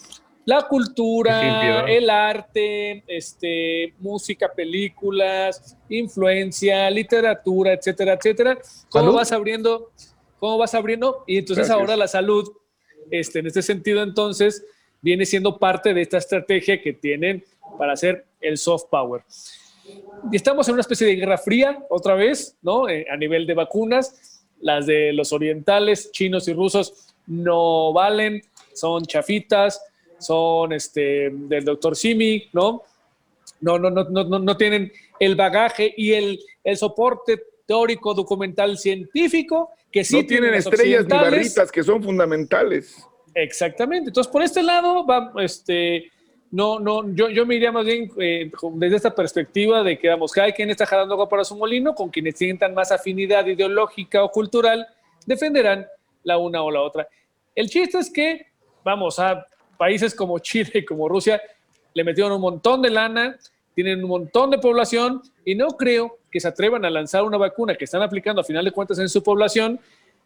La 0.45 0.63
cultura, 0.67 1.85
el 1.87 2.09
arte, 2.09 3.03
este, 3.07 3.93
música, 3.99 4.51
películas, 4.51 5.77
influencia, 5.89 6.89
literatura, 6.89 7.73
etcétera, 7.73 8.13
etcétera. 8.13 8.57
¿Cómo 8.89 9.13
vas 9.13 9.31
abriendo? 9.31 9.91
¿Cómo 10.39 10.57
vas 10.57 10.73
abriendo? 10.73 11.23
Y 11.27 11.37
entonces 11.37 11.69
ahora 11.69 11.95
la 11.95 12.07
salud, 12.07 12.51
este, 13.11 13.39
en 13.39 13.47
este 13.47 13.61
sentido, 13.61 14.01
entonces, 14.01 14.65
viene 15.01 15.25
siendo 15.25 15.57
parte 15.57 15.93
de 15.93 16.01
esta 16.01 16.17
estrategia 16.17 16.81
que 16.81 16.93
tienen 16.93 17.43
para 17.77 17.93
hacer 17.93 18.25
el 18.41 18.57
soft 18.57 18.85
power. 18.89 19.21
Y 20.31 20.35
estamos 20.35 20.67
en 20.67 20.73
una 20.73 20.81
especie 20.81 21.07
de 21.07 21.15
guerra 21.15 21.37
fría, 21.37 21.83
otra 21.89 22.15
vez, 22.15 22.57
¿no? 22.61 22.89
Eh, 22.89 23.05
a 23.11 23.17
nivel 23.17 23.47
de 23.47 23.53
vacunas, 23.53 24.43
las 24.61 24.85
de 24.85 25.13
los 25.13 25.31
orientales, 25.33 26.11
chinos 26.11 26.47
y 26.47 26.53
rusos, 26.53 27.15
no 27.27 27.93
valen, 27.93 28.41
son 28.73 29.05
chafitas, 29.05 29.81
son 30.19 30.73
este, 30.73 31.29
del 31.31 31.63
doctor 31.63 31.95
Simi, 31.95 32.49
¿no? 32.53 32.83
No, 33.61 33.79
no, 33.79 33.89
no, 33.89 34.03
no, 34.03 34.39
no 34.39 34.57
tienen 34.57 34.91
el 35.19 35.35
bagaje 35.35 35.93
y 35.95 36.13
el, 36.13 36.39
el 36.63 36.77
soporte 36.77 37.41
teórico, 37.65 38.13
documental, 38.13 38.77
científico 38.77 39.71
que 39.91 40.03
sí 40.03 40.21
no 40.21 40.27
tienen, 40.27 40.53
estrellas 40.53 41.05
ni 41.05 41.17
barritas 41.17 41.71
que 41.71 41.83
son 41.83 42.01
fundamentales. 42.03 43.05
Exactamente. 43.43 44.09
Entonces, 44.09 44.31
por 44.31 44.41
este 44.41 44.61
lado, 44.63 45.05
va, 45.05 45.31
este, 45.37 46.11
no, 46.51 46.79
no, 46.79 47.13
yo, 47.13 47.29
yo 47.29 47.45
me 47.45 47.55
iría 47.55 47.71
más 47.71 47.85
bien 47.85 48.11
eh, 48.17 48.51
desde 48.73 48.95
esta 48.97 49.15
perspectiva 49.15 49.83
de 49.83 49.97
que, 49.97 50.09
vamos, 50.09 50.31
cada 50.31 50.51
quien 50.51 50.69
está 50.69 50.85
jalando 50.85 51.13
agua 51.13 51.29
para 51.29 51.43
su 51.43 51.55
molino, 51.55 51.95
con 51.95 52.09
quienes 52.09 52.37
sientan 52.37 52.73
más 52.73 52.91
afinidad 52.91 53.45
ideológica 53.45 54.23
o 54.23 54.31
cultural, 54.31 54.87
defenderán 55.25 55.87
la 56.23 56.37
una 56.37 56.61
o 56.63 56.71
la 56.71 56.81
otra. 56.81 57.07
El 57.55 57.69
chiste 57.69 57.99
es 57.99 58.11
que, 58.11 58.47
vamos, 58.83 59.19
a 59.19 59.45
países 59.77 60.13
como 60.13 60.39
Chile 60.39 60.71
y 60.73 60.85
como 60.85 61.07
Rusia 61.07 61.41
le 61.93 62.03
metieron 62.03 62.33
un 62.33 62.41
montón 62.41 62.81
de 62.81 62.89
lana, 62.89 63.37
tienen 63.73 64.03
un 64.03 64.09
montón 64.09 64.49
de 64.49 64.57
población 64.57 65.21
y 65.45 65.55
no 65.55 65.69
creo 65.69 66.17
que 66.31 66.39
se 66.39 66.47
atrevan 66.47 66.83
a 66.83 66.89
lanzar 66.89 67.23
una 67.23 67.37
vacuna 67.37 67.75
que 67.75 67.85
están 67.85 68.01
aplicando 68.01 68.41
a 68.41 68.43
final 68.43 68.65
de 68.65 68.71
cuentas 68.71 68.99
en 68.99 69.09
su 69.09 69.23
población 69.23 69.79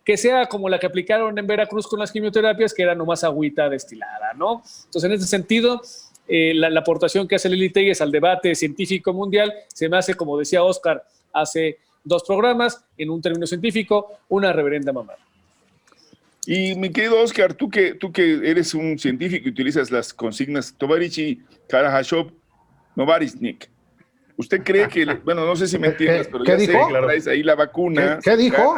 que 0.03 0.17
sea 0.17 0.47
como 0.47 0.69
la 0.69 0.79
que 0.79 0.85
aplicaron 0.85 1.37
en 1.37 1.47
Veracruz 1.47 1.87
con 1.87 1.99
las 1.99 2.11
quimioterapias, 2.11 2.73
que 2.73 2.83
era 2.83 2.95
nomás 2.95 3.23
agüita 3.23 3.69
destilada, 3.69 4.33
¿no? 4.33 4.63
Entonces, 4.85 5.03
en 5.05 5.11
ese 5.13 5.27
sentido, 5.27 5.81
eh, 6.27 6.53
la, 6.53 6.79
aportación 6.79 7.27
que 7.27 7.35
hace 7.35 7.49
Lili 7.49 7.69
Telles 7.69 8.01
al 8.01 8.11
debate 8.11 8.55
científico 8.55 9.13
mundial 9.13 9.53
se 9.67 9.87
me 9.89 9.97
hace, 9.97 10.15
como 10.15 10.37
decía 10.37 10.63
Oscar, 10.63 11.05
hace 11.31 11.79
dos 12.03 12.23
programas, 12.23 12.83
en 12.97 13.09
un 13.09 13.21
término 13.21 13.47
científico, 13.47 14.17
una 14.29 14.51
reverenda 14.51 14.91
mamá. 14.91 15.13
Y 16.45 16.75
mi 16.75 16.91
querido 16.91 17.21
Oscar, 17.21 17.53
tú 17.53 17.69
que, 17.69 17.93
tú 17.93 18.11
que 18.11 18.49
eres 18.49 18.73
un 18.73 18.99
científico 18.99 19.47
y 19.47 19.51
utilizas 19.51 19.91
las 19.91 20.13
consignas 20.13 20.75
Tovarichi, 20.77 21.41
Karahashov, 21.69 22.31
Novarisnik, 22.95 23.69
¿usted 24.35 24.61
cree 24.61 24.89
que, 24.89 25.05
bueno, 25.23 25.45
no 25.45 25.55
sé 25.55 25.67
si 25.67 25.79
me 25.79 25.87
entiendes, 25.87 26.27
pero 26.29 26.43
ya 26.43 26.55
dijo? 26.57 26.89
sé 27.21 27.31
ahí 27.31 27.43
la 27.43 27.55
vacuna. 27.55 28.19
¿Qué, 28.21 28.35
dijo? 28.35 28.75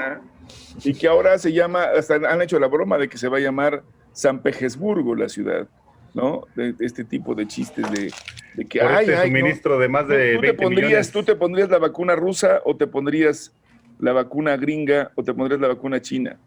Y 0.83 0.93
que 0.93 1.07
ahora 1.07 1.37
se 1.37 1.53
llama, 1.53 1.83
hasta 1.83 2.15
han 2.15 2.41
hecho 2.41 2.59
la 2.59 2.67
broma 2.67 2.97
de 2.97 3.07
que 3.07 3.17
se 3.17 3.27
va 3.27 3.37
a 3.37 3.41
llamar 3.41 3.83
San 4.11 4.41
Petersburgo 4.41 5.15
la 5.15 5.29
ciudad, 5.29 5.67
¿no? 6.13 6.43
De, 6.55 6.75
este 6.79 7.03
tipo 7.03 7.35
de 7.35 7.47
chistes 7.47 7.89
de, 7.91 8.11
de 8.55 8.65
que 8.65 8.81
hay 8.81 9.09
este 9.09 9.23
suministro 9.23 9.79
de 9.79 9.89
más 9.89 10.07
de 10.07 10.35
¿Tú, 10.35 10.41
te 10.41 10.53
pondrías, 10.53 11.11
¿Tú 11.11 11.23
te 11.23 11.35
pondrías 11.35 11.69
la 11.69 11.79
vacuna 11.79 12.15
rusa 12.15 12.61
o 12.65 12.75
te 12.75 12.87
pondrías 12.87 13.55
la 13.99 14.13
vacuna 14.13 14.57
gringa 14.57 15.11
o 15.15 15.23
te 15.23 15.33
pondrías 15.33 15.61
la 15.61 15.67
vacuna 15.69 16.01
china? 16.01 16.37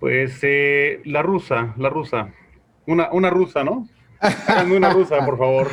Pues 0.00 0.38
eh, 0.42 1.00
la 1.04 1.22
rusa, 1.22 1.74
la 1.78 1.88
rusa. 1.88 2.32
Una, 2.86 3.10
una 3.12 3.30
rusa, 3.30 3.64
¿no? 3.64 3.88
Una 4.74 4.90
rusa, 4.90 5.24
por 5.24 5.38
favor. 5.38 5.70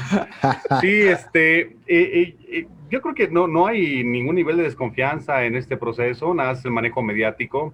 Sí, 0.81 1.01
este, 1.01 1.61
eh, 1.87 2.35
eh, 2.47 2.67
yo 2.89 3.01
creo 3.01 3.15
que 3.15 3.27
no, 3.29 3.47
no 3.47 3.67
hay 3.67 4.03
ningún 4.03 4.35
nivel 4.35 4.57
de 4.57 4.63
desconfianza 4.63 5.45
en 5.45 5.55
este 5.55 5.77
proceso, 5.77 6.33
nada 6.33 6.53
más 6.53 6.65
el 6.65 6.71
manejo 6.71 7.01
mediático. 7.01 7.73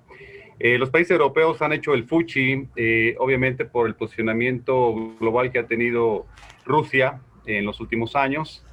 Eh, 0.59 0.77
los 0.77 0.89
países 0.89 1.11
europeos 1.11 1.61
han 1.61 1.73
hecho 1.73 1.93
el 1.93 2.05
fuchi, 2.05 2.67
eh, 2.75 3.15
obviamente 3.19 3.65
por 3.65 3.87
el 3.87 3.95
posicionamiento 3.95 5.15
global 5.19 5.51
que 5.51 5.59
ha 5.59 5.67
tenido 5.67 6.25
Rusia 6.65 7.19
en 7.45 7.65
los 7.65 7.79
últimos 7.79 8.15
años. 8.15 8.63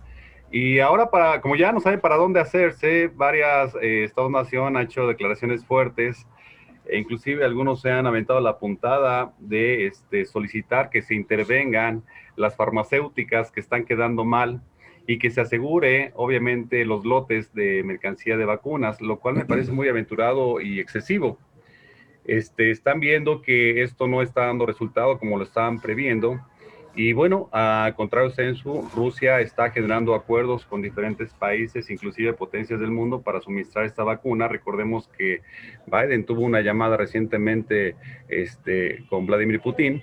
Y 0.50 0.78
ahora, 0.78 1.10
para, 1.10 1.40
como 1.40 1.56
ya 1.56 1.72
no 1.72 1.80
saben 1.80 2.00
para 2.00 2.16
dónde 2.16 2.40
hacerse, 2.40 3.10
varias 3.14 3.74
eh, 3.82 4.04
Estados-nación 4.04 4.76
han 4.76 4.84
hecho 4.84 5.06
declaraciones 5.06 5.64
fuertes, 5.64 6.26
inclusive 6.92 7.44
algunos 7.44 7.80
se 7.80 7.90
han 7.90 8.06
aventado 8.06 8.40
la 8.40 8.58
puntada 8.58 9.32
de 9.38 9.86
este, 9.86 10.24
solicitar 10.24 10.90
que 10.90 11.02
se 11.02 11.14
intervengan 11.14 12.02
las 12.36 12.56
farmacéuticas 12.56 13.50
que 13.50 13.60
están 13.60 13.84
quedando 13.84 14.24
mal 14.24 14.60
y 15.06 15.18
que 15.18 15.30
se 15.30 15.40
asegure, 15.40 16.12
obviamente, 16.14 16.84
los 16.84 17.04
lotes 17.04 17.52
de 17.54 17.82
mercancía 17.82 18.36
de 18.36 18.44
vacunas, 18.44 19.00
lo 19.00 19.18
cual 19.18 19.36
me 19.36 19.44
parece 19.44 19.70
muy 19.70 19.88
aventurado 19.88 20.60
y 20.60 20.80
excesivo. 20.80 21.38
Este, 22.24 22.70
están 22.70 23.00
viendo 23.00 23.42
que 23.42 23.82
esto 23.82 24.06
no 24.06 24.22
está 24.22 24.46
dando 24.46 24.64
resultado 24.64 25.18
como 25.18 25.36
lo 25.36 25.44
estaban 25.44 25.80
previendo. 25.80 26.40
Y 26.96 27.12
bueno, 27.12 27.48
a 27.52 27.92
contrario 27.96 28.30
censo, 28.30 28.88
Rusia 28.94 29.40
está 29.40 29.70
generando 29.70 30.14
acuerdos 30.14 30.64
con 30.64 30.80
diferentes 30.80 31.32
países, 31.34 31.90
inclusive 31.90 32.32
potencias 32.34 32.78
del 32.78 32.92
mundo, 32.92 33.20
para 33.20 33.40
suministrar 33.40 33.84
esta 33.84 34.04
vacuna. 34.04 34.46
Recordemos 34.46 35.08
que 35.18 35.42
Biden 35.86 36.24
tuvo 36.24 36.42
una 36.42 36.60
llamada 36.60 36.96
recientemente 36.96 37.96
este, 38.28 39.04
con 39.08 39.26
Vladimir 39.26 39.60
Putin 39.60 40.02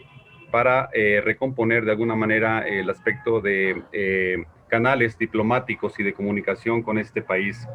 para 0.52 0.90
eh, 0.94 1.22
recomponer 1.24 1.86
de 1.86 1.92
alguna 1.92 2.16
manera 2.16 2.68
el 2.68 2.90
aspecto 2.90 3.40
de 3.40 3.82
eh, 3.94 4.44
canales 4.68 5.18
diplomáticos 5.18 5.98
y 5.98 6.04
de 6.04 6.14
comunicación 6.14 6.84
con 6.84 6.98
este 6.98 7.22
país. 7.22 7.68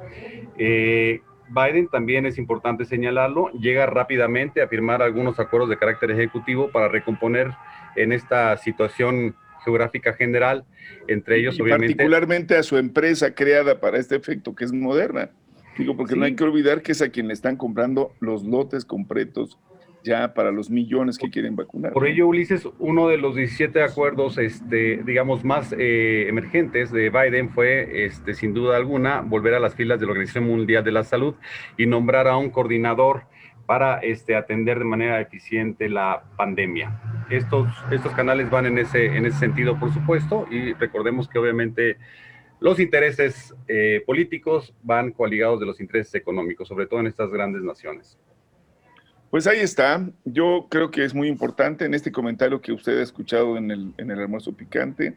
Eh, 0.59 1.23
Biden 1.49 1.89
también 1.89 2.27
es 2.27 2.39
importante 2.39 2.85
señalarlo, 2.85 3.51
llega 3.53 3.87
rápidamente 3.87 4.61
a 4.61 4.69
firmar 4.69 5.01
algunos 5.01 5.39
acuerdos 5.39 5.71
de 5.71 5.79
carácter 5.79 6.11
ejecutivo 6.11 6.71
para 6.71 6.89
recomponer 6.89 7.53
en 7.97 8.13
esta 8.13 8.57
situación 8.57 9.35
geográfica 9.65 10.13
general, 10.13 10.65
entre 11.09 11.39
ellos 11.39 11.61
obviamente... 11.61 11.95
Particularmente 11.95 12.57
a 12.57 12.63
su 12.63 12.77
empresa 12.77 13.35
creada 13.35 13.81
para 13.81 13.99
este 13.99 14.17
efecto, 14.17 14.55
que 14.55 14.65
es 14.65 14.73
Moderna. 14.73 15.31
Digo, 15.77 15.97
porque 15.97 16.17
no 16.17 16.25
hay 16.25 16.35
que 16.35 16.45
olvidar 16.45 16.83
que 16.83 16.93
es 16.93 17.03
a 17.03 17.11
quien 17.11 17.29
le 17.29 17.35
están 17.35 17.57
comprando 17.57 18.15
los 18.21 18.45
lotes 18.45 18.85
completos 18.85 19.59
ya 20.07 20.33
para 20.33 20.53
los 20.53 20.71
millones 20.71 21.19
que 21.19 21.29
quieren 21.29 21.57
vacunar. 21.57 21.93
Por 21.93 22.07
ello, 22.07 22.29
Ulises, 22.29 22.67
uno 22.79 23.09
de 23.09 23.19
los 23.19 23.35
17 23.35 23.83
acuerdos, 23.83 24.39
este, 24.39 25.03
digamos, 25.05 25.45
más 25.45 25.75
eh, 25.77 26.27
emergentes 26.29 26.93
de 26.93 27.11
Biden 27.11 27.51
fue, 27.51 28.07
este, 28.07 28.35
sin 28.35 28.55
duda 28.55 28.77
alguna, 28.77 29.21
volver 29.21 29.55
a 29.55 29.61
las 29.61 29.75
filas 29.75 29.99
de 29.99 30.07
la 30.07 30.13
Organización 30.13 30.45
Mundial 30.45 30.85
de 30.85 30.93
la 30.93 31.03
Salud 31.03 31.35
y 31.77 31.87
nombrar 31.87 32.29
a 32.29 32.37
un 32.37 32.51
coordinador 32.51 33.25
para 33.67 33.99
este, 33.99 34.37
atender 34.37 34.79
de 34.79 34.85
manera 34.85 35.21
eficiente 35.21 35.89
la 35.89 36.23
pandemia. 36.37 37.01
Estos, 37.29 37.69
canales 38.15 38.49
van 38.49 38.67
en 38.67 38.79
ese, 38.79 39.07
en 39.07 39.27
ese 39.27 39.39
sentido, 39.39 39.79
por 39.79 39.93
supuesto, 39.93 40.47
y 40.51 40.73
recordemos 40.75 41.29
que 41.29 41.39
obviamente 41.39 41.99
los 42.61 42.79
intereses 42.79 43.55
eh, 43.69 44.03
políticos 44.07 44.73
van 44.83 45.13
coaligados 45.13 45.61
de 45.61 45.67
los 45.67 45.81
intereses 45.81 46.15
económicos, 46.15 46.69
sobre 46.69 46.87
todo 46.87 47.01
en 47.01 47.09
estas 47.09 47.31
grandes 47.31 47.63
naciones. 47.63 48.19
Pues 49.31 49.47
ahí 49.49 49.59
está. 49.59 50.09
Yo 50.25 50.69
creo 50.71 50.91
que 50.91 51.05
es 51.05 51.13
muy 51.13 51.29
importante 51.29 51.85
en 51.85 51.95
este 51.95 52.13
comentario 52.13 52.61
que 52.61 52.73
usted 52.73 53.01
ha 53.01 53.03
escuchado 53.03 53.57
en 53.57 53.71
el, 53.73 53.93
en 53.99 54.11
el 54.11 54.21
almuerzo 54.21 54.53
picante. 54.57 55.15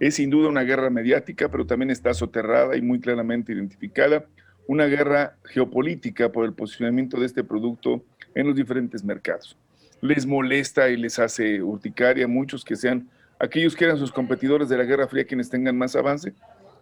Es 0.00 0.16
sin 0.16 0.28
duda 0.28 0.48
una 0.48 0.62
guerra 0.62 0.90
mediática, 0.90 1.48
pero 1.48 1.64
también 1.64 1.90
está 1.90 2.12
soterrada 2.12 2.76
y 2.76 2.82
muy 2.82 3.00
claramente 3.00 3.52
identificada 3.52 4.26
una 4.66 4.86
guerra 4.86 5.36
geopolítica 5.44 6.30
por 6.30 6.44
el 6.44 6.52
posicionamiento 6.52 7.18
de 7.18 7.26
este 7.26 7.44
producto 7.44 8.02
en 8.34 8.46
los 8.46 8.56
diferentes 8.56 9.04
mercados. 9.04 9.56
Les 10.00 10.26
molesta 10.26 10.88
y 10.88 10.96
les 10.96 11.18
hace 11.18 11.62
urticaria 11.62 12.24
a 12.24 12.28
muchos 12.28 12.64
que 12.64 12.76
sean 12.76 13.08
aquellos 13.38 13.74
que 13.76 13.84
eran 13.84 13.98
sus 13.98 14.12
competidores 14.12 14.68
de 14.68 14.76
la 14.76 14.84
Guerra 14.84 15.08
Fría 15.08 15.24
quienes 15.24 15.50
tengan 15.50 15.76
más 15.76 15.96
avance, 15.96 16.32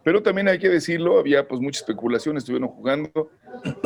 pero 0.05 0.23
también 0.23 0.49
hay 0.49 0.59
que 0.59 0.69
decirlo, 0.69 1.19
había 1.19 1.47
pues 1.47 1.61
mucha 1.61 1.81
especulación, 1.81 2.37
estuvieron 2.37 2.69
jugando 2.69 3.31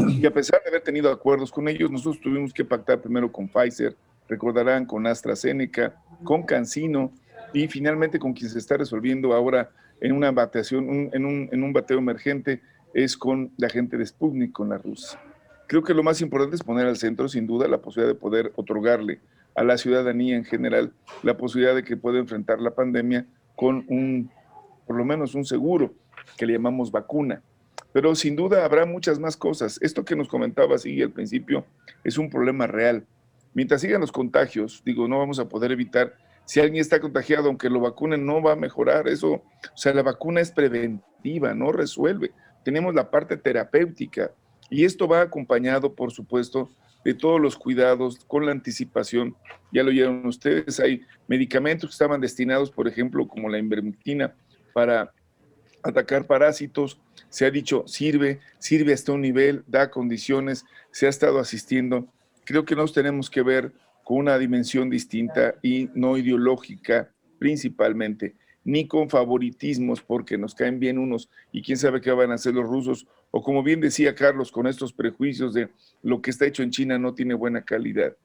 y 0.08 0.24
a 0.24 0.30
pesar 0.30 0.62
de 0.62 0.70
haber 0.70 0.82
tenido 0.82 1.10
acuerdos 1.10 1.50
con 1.50 1.68
ellos, 1.68 1.90
nosotros 1.90 2.20
tuvimos 2.20 2.54
que 2.54 2.64
pactar 2.64 3.00
primero 3.00 3.30
con 3.30 3.48
Pfizer, 3.48 3.94
recordarán 4.28 4.86
con 4.86 5.06
AstraZeneca, 5.06 5.94
con 6.24 6.42
Cancino 6.42 7.12
y 7.52 7.68
finalmente 7.68 8.18
con 8.18 8.32
quien 8.32 8.50
se 8.50 8.58
está 8.58 8.76
resolviendo 8.76 9.34
ahora 9.34 9.70
en 10.00 10.12
una 10.12 10.30
bateación, 10.30 11.10
en, 11.12 11.24
un, 11.24 11.48
en 11.52 11.62
un 11.62 11.72
bateo 11.72 11.98
emergente 11.98 12.60
es 12.96 13.18
con 13.18 13.52
la 13.58 13.68
gente 13.68 13.98
de 13.98 14.06
Sputnik, 14.06 14.52
con 14.52 14.70
la 14.70 14.78
Rusia. 14.78 15.20
Creo 15.66 15.82
que 15.82 15.92
lo 15.92 16.02
más 16.02 16.22
importante 16.22 16.56
es 16.56 16.62
poner 16.62 16.86
al 16.86 16.96
centro, 16.96 17.28
sin 17.28 17.46
duda, 17.46 17.68
la 17.68 17.82
posibilidad 17.82 18.14
de 18.14 18.18
poder 18.18 18.52
otorgarle 18.56 19.20
a 19.54 19.64
la 19.64 19.76
ciudadanía 19.76 20.34
en 20.34 20.46
general 20.46 20.94
la 21.22 21.36
posibilidad 21.36 21.74
de 21.74 21.84
que 21.84 21.98
pueda 21.98 22.18
enfrentar 22.18 22.58
la 22.58 22.74
pandemia 22.74 23.26
con 23.54 23.84
un, 23.88 24.30
por 24.86 24.96
lo 24.96 25.04
menos 25.04 25.34
un 25.34 25.44
seguro 25.44 25.92
que 26.38 26.46
le 26.46 26.54
llamamos 26.54 26.90
vacuna. 26.90 27.42
Pero 27.92 28.14
sin 28.14 28.34
duda 28.34 28.64
habrá 28.64 28.86
muchas 28.86 29.18
más 29.18 29.36
cosas. 29.36 29.78
Esto 29.82 30.02
que 30.02 30.16
nos 30.16 30.28
comentaba 30.28 30.76
así 30.76 31.02
al 31.02 31.10
principio 31.10 31.66
es 32.02 32.16
un 32.16 32.30
problema 32.30 32.66
real. 32.66 33.04
Mientras 33.52 33.82
sigan 33.82 34.00
los 34.00 34.12
contagios, 34.12 34.82
digo, 34.86 35.06
no 35.06 35.18
vamos 35.18 35.38
a 35.38 35.50
poder 35.50 35.70
evitar, 35.70 36.14
si 36.46 36.60
alguien 36.60 36.80
está 36.80 36.98
contagiado, 36.98 37.48
aunque 37.48 37.68
lo 37.68 37.80
vacunen, 37.80 38.24
no 38.24 38.40
va 38.40 38.52
a 38.52 38.56
mejorar. 38.56 39.06
Eso, 39.06 39.32
o 39.32 39.42
sea, 39.74 39.92
la 39.92 40.02
vacuna 40.02 40.40
es 40.40 40.50
preventiva, 40.50 41.52
no 41.52 41.72
resuelve. 41.72 42.32
Tenemos 42.66 42.96
la 42.96 43.12
parte 43.12 43.36
terapéutica 43.36 44.32
y 44.68 44.84
esto 44.84 45.06
va 45.06 45.20
acompañado, 45.20 45.94
por 45.94 46.10
supuesto, 46.10 46.68
de 47.04 47.14
todos 47.14 47.40
los 47.40 47.56
cuidados 47.56 48.18
con 48.26 48.44
la 48.44 48.50
anticipación. 48.50 49.36
Ya 49.70 49.84
lo 49.84 49.90
oyeron 49.90 50.26
ustedes, 50.26 50.80
hay 50.80 51.02
medicamentos 51.28 51.90
que 51.90 51.92
estaban 51.92 52.20
destinados, 52.20 52.72
por 52.72 52.88
ejemplo, 52.88 53.28
como 53.28 53.48
la 53.48 53.58
invermectina, 53.58 54.34
para 54.72 55.12
atacar 55.80 56.26
parásitos. 56.26 57.00
Se 57.28 57.46
ha 57.46 57.52
dicho, 57.52 57.84
sirve, 57.86 58.40
sirve 58.58 58.94
hasta 58.94 59.12
un 59.12 59.20
nivel, 59.20 59.62
da 59.68 59.88
condiciones, 59.88 60.64
se 60.90 61.06
ha 61.06 61.08
estado 61.08 61.38
asistiendo. 61.38 62.08
Creo 62.44 62.64
que 62.64 62.74
nos 62.74 62.92
tenemos 62.92 63.30
que 63.30 63.42
ver 63.42 63.74
con 64.02 64.18
una 64.18 64.38
dimensión 64.38 64.90
distinta 64.90 65.54
y 65.62 65.88
no 65.94 66.18
ideológica 66.18 67.12
principalmente 67.38 68.34
ni 68.66 68.88
con 68.88 69.08
favoritismos 69.08 70.02
porque 70.02 70.36
nos 70.36 70.56
caen 70.56 70.80
bien 70.80 70.98
unos 70.98 71.30
y 71.52 71.62
quién 71.62 71.78
sabe 71.78 72.00
qué 72.00 72.10
van 72.10 72.32
a 72.32 72.34
hacer 72.34 72.52
los 72.52 72.68
rusos, 72.68 73.06
o 73.30 73.40
como 73.40 73.62
bien 73.62 73.80
decía 73.80 74.16
Carlos, 74.16 74.50
con 74.50 74.66
estos 74.66 74.92
prejuicios 74.92 75.54
de 75.54 75.68
lo 76.02 76.20
que 76.20 76.30
está 76.30 76.46
hecho 76.46 76.64
en 76.64 76.72
China 76.72 76.98
no 76.98 77.14
tiene 77.14 77.34
buena 77.34 77.62
calidad, 77.62 78.16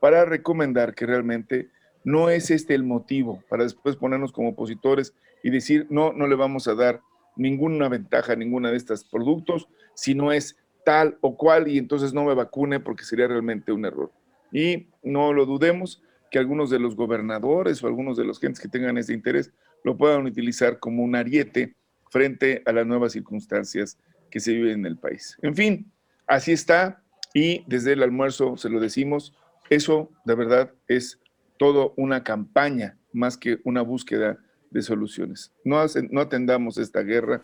para 0.00 0.24
recomendar 0.24 0.94
que 0.96 1.06
realmente 1.06 1.68
no 2.02 2.28
es 2.28 2.50
este 2.50 2.74
el 2.74 2.82
motivo 2.82 3.44
para 3.48 3.62
después 3.62 3.94
ponernos 3.94 4.32
como 4.32 4.50
opositores 4.50 5.14
y 5.44 5.50
decir, 5.50 5.86
no, 5.90 6.12
no 6.12 6.26
le 6.26 6.34
vamos 6.34 6.66
a 6.66 6.74
dar 6.74 7.00
ninguna 7.36 7.88
ventaja 7.88 8.32
a 8.32 8.36
ninguna 8.36 8.72
de 8.72 8.76
estos 8.76 9.04
productos, 9.04 9.68
si 9.94 10.14
no 10.14 10.32
es 10.32 10.56
tal 10.84 11.18
o 11.20 11.36
cual 11.36 11.68
y 11.68 11.78
entonces 11.78 12.12
no 12.12 12.24
me 12.24 12.34
vacune 12.34 12.80
porque 12.80 13.04
sería 13.04 13.28
realmente 13.28 13.70
un 13.70 13.84
error. 13.84 14.10
Y 14.50 14.88
no 15.04 15.32
lo 15.32 15.46
dudemos 15.46 16.02
que 16.32 16.40
algunos 16.40 16.68
de 16.68 16.80
los 16.80 16.96
gobernadores 16.96 17.82
o 17.82 17.86
algunos 17.86 18.16
de 18.16 18.24
los 18.24 18.40
gentes 18.40 18.60
que 18.60 18.68
tengan 18.68 18.98
ese 18.98 19.14
interés 19.14 19.52
lo 19.84 19.96
puedan 19.96 20.26
utilizar 20.26 20.80
como 20.80 21.04
un 21.04 21.14
ariete 21.14 21.76
frente 22.10 22.62
a 22.66 22.72
las 22.72 22.86
nuevas 22.86 23.12
circunstancias 23.12 23.98
que 24.30 24.40
se 24.40 24.52
viven 24.52 24.80
en 24.80 24.86
el 24.86 24.96
país. 24.96 25.38
En 25.42 25.54
fin, 25.54 25.92
así 26.26 26.52
está 26.52 27.04
y 27.32 27.64
desde 27.68 27.92
el 27.92 28.02
almuerzo 28.02 28.56
se 28.56 28.68
lo 28.68 28.80
decimos, 28.80 29.34
eso 29.70 30.10
de 30.24 30.34
verdad 30.34 30.72
es 30.88 31.20
todo 31.58 31.94
una 31.96 32.24
campaña 32.24 32.98
más 33.12 33.36
que 33.36 33.60
una 33.64 33.82
búsqueda 33.82 34.38
de 34.70 34.82
soluciones. 34.82 35.52
No, 35.64 35.78
atendamos 36.20 36.78
esta 36.78 37.02
guerra 37.02 37.42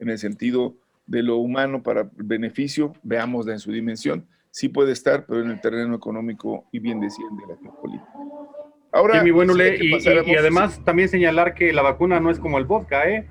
en 0.00 0.10
el 0.10 0.18
sentido 0.18 0.76
de 1.06 1.22
lo 1.22 1.36
humano 1.36 1.82
para 1.82 2.10
beneficio, 2.14 2.94
veámosla 3.02 3.52
en 3.52 3.60
su 3.60 3.70
dimensión, 3.70 4.26
sí 4.50 4.68
puede 4.68 4.92
estar, 4.92 5.26
pero 5.26 5.42
en 5.42 5.50
el 5.50 5.60
terreno 5.60 5.94
económico 5.94 6.66
y 6.72 6.78
bien 6.78 7.00
decían 7.00 7.36
de 7.36 7.54
la 7.54 7.60
geopolítica. 7.60 8.12
Ahora, 8.92 9.24
bueno, 9.32 9.54
y, 9.56 10.36
además 10.36 10.84
también 10.84 11.08
señalar 11.08 11.54
que 11.54 11.72
la 11.72 11.80
vacuna 11.80 12.20
no 12.20 12.30
es 12.30 12.38
como 12.38 12.58
el 12.58 12.66
vodka, 12.66 13.08
¿eh? 13.08 13.26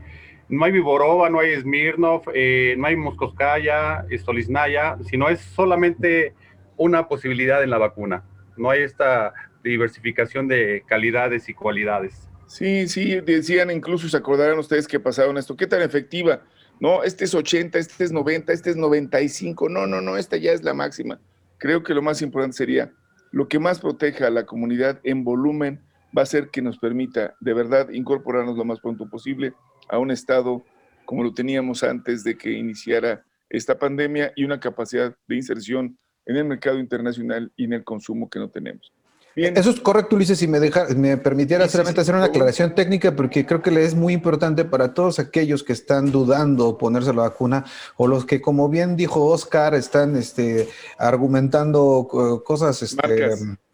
No 0.50 0.66
hay 0.66 0.72
Viborova, 0.72 1.30
no 1.30 1.40
hay 1.40 1.56
Smirnov, 1.62 2.24
eh, 2.34 2.76
no 2.78 2.88
hay 2.88 2.96
Moscoskaya, 2.96 4.06
Stoliznaya, 4.12 4.98
sino 5.08 5.30
es 5.30 5.40
solamente 5.40 6.34
una 6.78 7.08
posibilidad 7.08 7.64
en 7.64 7.70
la 7.70 7.78
vacuna. 7.78 8.24
No 8.58 8.72
hay 8.72 8.82
esta 8.82 9.34
diversificación 9.64 10.48
de 10.48 10.84
calidades 10.88 11.48
y 11.48 11.54
cualidades. 11.54 12.28
Sí, 12.48 12.88
sí, 12.88 13.22
decían 13.22 13.70
incluso, 13.72 14.10
se 14.10 14.18
acordarán 14.18 14.58
ustedes 14.60 14.88
que 14.88 15.00
pasaron 15.00 15.38
esto, 15.38 15.56
¿qué 15.56 15.68
tan 15.68 15.82
efectiva? 15.84 16.42
No, 16.80 17.04
este 17.04 17.26
es 17.26 17.36
80, 17.36 17.78
este 17.78 18.04
es 18.04 18.12
90, 18.12 18.52
este 18.52 18.72
es 18.72 18.76
95, 18.76 19.70
no, 19.70 19.86
no, 19.86 20.02
no, 20.02 20.18
esta 20.18 20.38
ya 20.38 20.52
es 20.52 20.64
la 20.64 20.74
máxima. 20.74 21.22
Creo 21.60 21.84
que 21.84 21.94
lo 21.94 22.02
más 22.02 22.22
importante 22.24 22.58
sería 22.58 22.92
lo 23.32 23.48
que 23.48 23.60
más 23.60 23.80
proteja 23.80 24.28
a 24.28 24.32
la 24.32 24.46
comunidad 24.46 25.00
en 25.04 25.24
volumen 25.24 25.82
va 26.16 26.24
a 26.24 26.26
ser 26.26 26.50
que 26.50 26.62
nos 26.62 26.78
permita 26.78 27.36
de 27.40 27.54
verdad 27.54 27.90
incorporarnos 27.90 28.58
lo 28.58 28.66
más 28.66 28.80
pronto 28.80 29.10
posible 29.10 29.54
a 29.90 29.98
un 29.98 30.12
estado 30.12 30.64
como 31.06 31.24
lo 31.24 31.34
teníamos 31.34 31.84
antes 31.84 32.24
de 32.24 32.38
que 32.38 32.52
iniciara 32.52 33.26
esta 33.50 33.78
pandemia 33.78 34.32
y 34.36 34.44
una 34.44 34.60
capacidad 34.60 35.16
de 35.28 35.36
inserción 35.36 35.98
en 36.26 36.38
el 36.38 36.46
mercado 36.46 36.80
internacional 36.80 37.52
y 37.56 37.66
en 37.66 37.74
el 37.74 37.84
consumo 37.84 38.30
que 38.30 38.40
no 38.40 38.50
tenemos. 38.50 38.94
Eso 39.36 39.70
es 39.70 39.80
correcto, 39.80 40.16
Ulises, 40.18 40.40
si 40.40 40.48
me, 40.48 40.60
deja, 40.60 40.88
me 40.96 41.16
permitiera 41.18 41.68
solamente 41.70 42.02
hacer 42.02 42.16
una 42.16 42.26
aclaración 42.26 42.76
técnica, 42.76 43.16
porque 43.16 43.46
creo 43.46 43.62
que 43.62 43.72
le 43.72 43.86
es 43.86 43.96
muy 43.96 44.14
importante 44.14 44.66
para 44.66 44.94
todos 44.94 45.20
aquellos 45.20 45.64
que 45.64 45.72
están 45.74 46.12
dudando 46.12 46.78
ponerse 46.78 47.14
la 47.14 47.24
vacuna 47.24 47.66
o 47.96 48.08
los 48.08 48.26
que, 48.26 48.42
como 48.42 48.68
bien 48.68 48.98
dijo 48.98 49.26
Oscar, 49.26 49.74
están 49.74 50.18
este, 50.18 50.68
argumentando 50.98 52.42
cosas, 52.46 52.82
este, 52.82 53.30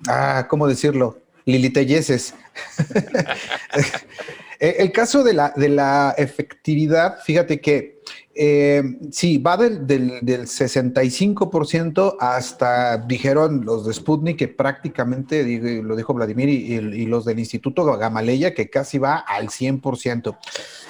ah, 0.08 0.46
¿cómo 0.48 0.67
decirlo? 0.67 1.17
Liliteyeses. 1.46 2.36
El 4.60 4.91
caso 4.91 5.24
de 5.24 5.34
la, 5.34 5.54
de 5.56 5.70
la 5.70 6.15
efectividad, 6.17 7.20
fíjate 7.24 7.62
que 7.62 7.96
eh, 8.39 8.84
sí, 9.12 9.39
va 9.39 9.58
del, 9.58 9.88
del, 9.88 10.22
65% 10.22 12.17
hasta, 12.20 12.98
dijeron 12.98 13.65
los 13.65 13.84
de 13.84 13.93
Sputnik, 13.96 14.38
que 14.38 14.48
prácticamente, 14.48 15.43
lo 15.82 15.96
dijo 15.96 16.13
Vladimir, 16.13 16.48
y, 16.48 17.08
los 17.08 17.26
del 17.26 17.39
Instituto 17.39 17.84
Gamaleya, 17.84 18.54
que 18.54 18.70
casi 18.70 19.00
va 19.00 19.15
al 19.15 19.48
100%. 19.48 20.38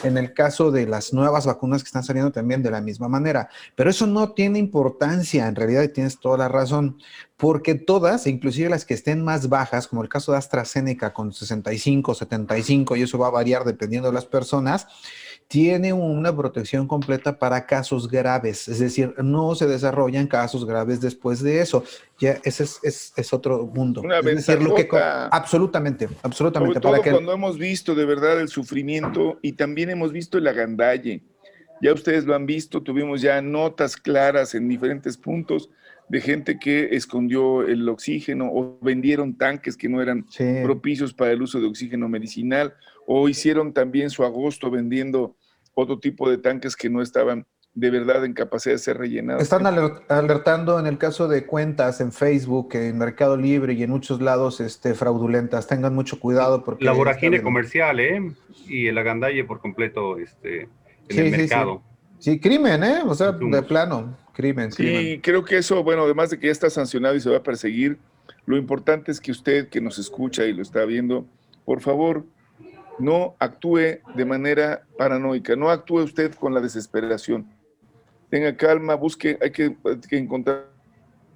En 0.04 0.18
el 0.18 0.34
caso 0.34 0.72
de 0.72 0.88
las 0.88 1.14
nuevas 1.14 1.46
vacunas 1.46 1.84
que 1.84 1.88
están 1.88 2.04
saliendo 2.04 2.34
también 2.34 2.62
de 2.62 2.72
la 2.72 2.82
misma 2.82 3.08
manera. 3.08 3.48
Pero 3.76 3.90
eso 3.90 4.08
no 4.08 4.34
tiene 4.34 4.60
importancia, 4.60 5.48
en 5.48 5.56
realidad 5.56 5.90
tienes 5.94 6.20
toda 6.20 6.38
la 6.38 6.50
razón, 6.50 6.98
porque 7.38 7.76
todas, 7.76 8.28
inclusive 8.28 8.68
las 8.68 8.84
que 8.84 8.94
estén 8.94 9.24
más 9.24 9.48
bajas, 9.48 9.88
como 9.88 10.04
el 10.04 10.10
caso 10.10 10.34
de 10.34 10.40
AstraZeneca 10.40 11.14
con 11.14 11.32
65, 11.32 12.14
75, 12.14 12.98
y 12.98 13.04
eso 13.04 13.18
va 13.18 13.28
a 13.28 13.32
variar 13.32 13.64
dependiendo 13.64 14.10
de 14.10 14.16
las 14.16 14.26
personas, 14.26 14.88
tiene 15.48 15.94
una 15.94 16.36
protección 16.36 16.88
completa 16.88 17.40
para 17.40 17.66
casos 17.66 18.10
graves, 18.10 18.68
es 18.68 18.80
decir, 18.80 19.14
no 19.24 19.56
se 19.56 19.66
desarrollan 19.66 20.28
casos 20.28 20.66
graves 20.66 21.00
después 21.00 21.42
de 21.42 21.62
eso. 21.62 21.84
Ya 22.20 22.38
ese 22.44 22.64
es, 22.64 23.14
es, 23.16 23.34
otro 23.34 23.66
mundo. 23.66 24.02
Una 24.02 24.20
es 24.20 24.46
que, 24.46 24.90
absolutamente, 25.32 26.10
absolutamente. 26.22 26.82
Sobre 26.82 27.02
todo 27.02 27.14
cuando 27.14 27.32
hemos 27.32 27.58
visto 27.58 27.96
de 27.96 28.06
verdad 28.06 28.42
el 28.42 28.50
sufrimiento 28.50 29.40
y 29.42 29.54
también 29.54 29.90
hemos 29.90 30.12
visto 30.12 30.38
el 30.38 30.48
agandalle. 30.48 31.22
Ya 31.82 31.94
ustedes 31.94 32.26
lo 32.26 32.36
han 32.36 32.46
visto, 32.46 32.82
tuvimos 32.82 33.22
ya 33.22 33.42
notas 33.42 33.96
claras 33.96 34.56
en 34.56 34.68
diferentes 34.68 35.16
puntos 35.16 35.70
de 36.10 36.22
gente 36.22 36.58
que 36.58 36.96
escondió 36.96 37.62
el 37.62 37.88
oxígeno 37.88 38.50
o 38.52 38.80
vendieron 38.82 39.38
tanques 39.38 39.78
que 39.78 39.88
no 39.88 40.02
eran 40.02 40.26
propicios 40.64 41.14
para 41.14 41.32
el 41.32 41.42
uso 41.42 41.60
de 41.60 41.68
oxígeno 41.68 42.10
medicinal 42.10 42.74
o 43.10 43.30
hicieron 43.30 43.74
también 43.74 44.10
su 44.10 44.26
agosto 44.26 44.70
vendiendo 44.70 45.38
otro 45.74 45.98
tipo 45.98 46.30
de 46.30 46.38
tanques 46.38 46.76
que 46.76 46.90
no 46.90 47.02
estaban 47.02 47.48
de 47.74 47.90
verdad 47.90 48.26
en 48.26 48.34
capacidad 48.34 48.76
de 48.76 48.80
ser 48.80 48.98
rellenados. 48.98 49.42
Están 49.42 49.66
alertando 49.66 50.78
en 50.78 50.88
el 50.88 50.98
caso 50.98 51.28
de 51.28 51.46
cuentas 51.46 52.02
en 52.02 52.12
Facebook, 52.12 52.70
en 52.74 52.98
Mercado 52.98 53.38
Libre 53.38 53.74
y 53.74 53.84
en 53.84 53.92
muchos 53.92 54.20
lados 54.20 54.60
este, 54.60 54.94
fraudulentas. 54.94 55.68
Tengan 55.68 55.96
mucho 55.96 56.20
cuidado 56.20 56.64
porque... 56.64 56.84
La 56.84 56.92
voragine 56.92 57.42
comercial, 57.42 58.00
¿eh? 58.00 58.34
Y 58.68 58.88
el 58.88 58.98
agandalle 58.98 59.44
por 59.46 59.62
completo 59.62 60.18
este, 60.18 60.68
en 61.08 61.20
el 61.20 61.32
mercado. 61.32 61.82
Sí, 62.20 62.40
crimen, 62.40 62.84
¿eh? 62.84 63.02
O 63.06 63.16
sea, 63.16 63.32
de 63.32 63.62
plano, 63.62 64.18
crimen. 64.34 64.72
Sí, 64.72 65.22
creo 65.24 65.46
que 65.46 65.60
eso, 65.60 65.82
bueno, 65.82 66.04
además 66.04 66.32
de 66.32 66.40
que 66.40 66.48
ya 66.48 66.52
está 66.52 66.70
sancionado 66.70 67.16
y 67.16 67.22
se 67.22 67.30
va 67.30 67.38
a 67.38 67.44
perseguir, 67.44 68.00
lo 68.46 68.58
importante 68.58 69.12
es 69.12 69.22
que 69.22 69.32
usted 69.32 69.70
que 69.70 69.80
nos 69.80 69.98
escucha 69.98 70.44
y 70.46 70.52
lo 70.52 70.62
está 70.62 70.84
viendo, 70.84 71.26
por 71.64 71.80
favor, 71.80 72.26
no 73.00 73.36
actúe 73.40 74.00
de 74.16 74.26
manera 74.26 74.84
paranoica, 74.98 75.56
no 75.56 75.70
actúe 75.70 76.04
usted 76.04 76.34
con 76.36 76.54
la 76.54 76.62
desesperación. 76.62 77.46
tenga 78.30 78.56
calma, 78.58 78.96
busque, 78.96 79.38
hay 79.42 79.52
que, 79.52 79.78
hay 79.86 79.98
que 80.10 80.18
encontrar 80.18 80.66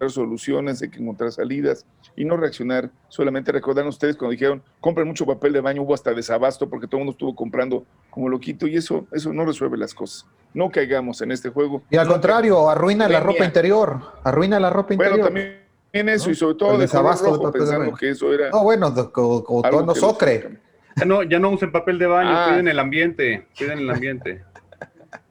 soluciones, 0.07 0.81
hay 0.81 0.89
que 0.89 0.99
encontrar 0.99 1.31
salidas 1.31 1.85
y 2.15 2.25
no 2.25 2.35
reaccionar. 2.35 2.89
Solamente 3.07 3.51
recordan 3.51 3.87
ustedes 3.87 4.17
cuando 4.17 4.31
dijeron, 4.31 4.61
compren 4.79 5.07
mucho 5.07 5.25
papel 5.25 5.53
de 5.53 5.61
baño, 5.61 5.83
hubo 5.83 5.93
hasta 5.93 6.13
desabasto 6.13 6.67
porque 6.69 6.87
todo 6.87 6.97
el 6.97 7.05
mundo 7.05 7.11
estuvo 7.11 7.35
comprando 7.35 7.85
como 8.09 8.27
loquito 8.27 8.67
y 8.67 8.75
eso, 8.75 9.05
eso 9.11 9.31
no 9.31 9.45
resuelve 9.45 9.77
las 9.77 9.93
cosas. 9.93 10.25
No 10.53 10.69
caigamos 10.69 11.21
en 11.21 11.31
este 11.31 11.49
juego. 11.49 11.83
Y 11.89 11.95
al 11.97 12.07
contrario, 12.07 12.69
arruina 12.69 13.07
la 13.07 13.19
ropa 13.21 13.45
interior, 13.45 13.99
arruina 14.23 14.59
la 14.59 14.69
ropa 14.69 14.93
interior. 14.95 15.19
Bueno, 15.19 15.25
también 15.27 16.09
eso 16.09 16.29
y 16.31 16.35
sobre 16.35 16.55
todo 16.55 16.71
El 16.73 16.79
de 16.79 16.87
color 16.87 17.03
desabasto 17.03 17.25
de 17.25 17.31
rojo, 17.31 17.43
papel 17.43 17.61
de 17.61 17.65
pensando 17.67 17.85
baño. 17.85 17.97
que 17.97 18.09
eso 18.09 18.33
era 18.33 18.49
No, 18.49 18.63
bueno, 18.63 18.91
de- 18.91 19.99
socre. 19.99 20.41
sacan. 20.41 20.61
Ya 20.97 21.05
no, 21.05 21.23
ya 21.23 21.39
no 21.39 21.49
usen 21.51 21.71
papel 21.71 21.97
de 21.99 22.07
baño, 22.07 22.29
Ah. 22.33 22.45
cuiden 22.49 22.67
el 22.67 22.79
ambiente, 22.79 23.47
cuiden 23.57 23.79
el 23.79 23.89
ambiente. 23.89 24.43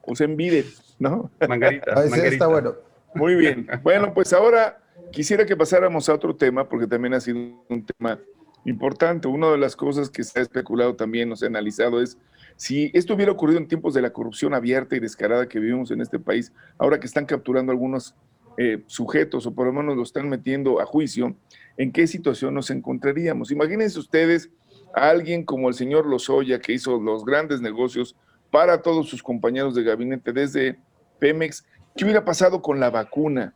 Usen 0.05 0.35
vide, 0.35 0.65
¿no? 0.99 1.29
Mangarita, 1.47 1.91
Ah, 1.95 2.01
ese 2.01 2.09
mangarita. 2.09 2.27
está 2.33 2.47
bueno. 2.47 2.73
Muy 3.13 3.35
bien. 3.35 3.67
Bueno, 3.83 4.13
pues 4.13 4.33
ahora 4.33 4.79
quisiera 5.11 5.45
que 5.45 5.55
pasáramos 5.55 6.07
a 6.09 6.13
otro 6.13 6.35
tema, 6.35 6.67
porque 6.67 6.87
también 6.87 7.13
ha 7.13 7.19
sido 7.19 7.37
un 7.67 7.85
tema 7.85 8.19
importante. 8.65 9.27
Una 9.27 9.51
de 9.51 9.57
las 9.57 9.75
cosas 9.75 10.09
que 10.09 10.23
se 10.23 10.39
ha 10.39 10.41
especulado 10.41 10.95
también, 10.95 11.31
o 11.31 11.35
se 11.35 11.45
ha 11.45 11.49
analizado, 11.49 12.01
es 12.01 12.17
si 12.55 12.91
esto 12.93 13.13
hubiera 13.15 13.31
ocurrido 13.31 13.59
en 13.59 13.67
tiempos 13.67 13.93
de 13.93 14.01
la 14.01 14.11
corrupción 14.11 14.53
abierta 14.53 14.95
y 14.95 14.99
descarada 14.99 15.47
que 15.47 15.59
vivimos 15.59 15.91
en 15.91 16.01
este 16.01 16.19
país, 16.19 16.53
ahora 16.77 16.99
que 16.99 17.07
están 17.07 17.25
capturando 17.25 17.71
algunos 17.71 18.15
eh, 18.57 18.83
sujetos, 18.85 19.45
o 19.47 19.53
por 19.55 19.65
lo 19.67 19.73
menos 19.73 19.95
lo 19.95 20.03
están 20.03 20.29
metiendo 20.29 20.79
a 20.81 20.85
juicio, 20.85 21.35
¿en 21.77 21.91
qué 21.91 22.05
situación 22.07 22.53
nos 22.53 22.69
encontraríamos? 22.69 23.49
Imagínense 23.51 23.97
ustedes 23.99 24.49
a 24.93 25.09
alguien 25.09 25.43
como 25.43 25.69
el 25.69 25.75
señor 25.75 26.05
Lozoya, 26.05 26.59
que 26.59 26.73
hizo 26.73 26.99
los 26.99 27.25
grandes 27.25 27.61
negocios 27.61 28.15
para 28.49 28.81
todos 28.81 29.09
sus 29.09 29.23
compañeros 29.23 29.75
de 29.75 29.83
gabinete 29.83 30.33
desde 30.33 30.77
Pemex, 31.19 31.65
¿qué 31.95 32.03
hubiera 32.03 32.25
pasado 32.25 32.61
con 32.61 32.79
la 32.79 32.89
vacuna? 32.89 33.53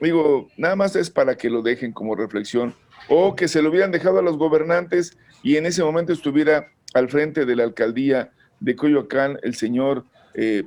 Digo, 0.00 0.48
nada 0.56 0.76
más 0.76 0.94
es 0.94 1.10
para 1.10 1.36
que 1.36 1.50
lo 1.50 1.62
dejen 1.62 1.92
como 1.92 2.14
reflexión, 2.14 2.74
o 3.08 3.34
que 3.34 3.48
se 3.48 3.62
lo 3.62 3.70
hubieran 3.70 3.90
dejado 3.90 4.20
a 4.20 4.22
los 4.22 4.38
gobernantes 4.38 5.16
y 5.42 5.56
en 5.56 5.66
ese 5.66 5.82
momento 5.82 6.12
estuviera 6.12 6.68
al 6.94 7.08
frente 7.08 7.44
de 7.44 7.56
la 7.56 7.64
alcaldía 7.64 8.30
de 8.60 8.76
Coyoacán 8.76 9.38
el 9.42 9.54
señor 9.54 10.04
eh, 10.34 10.64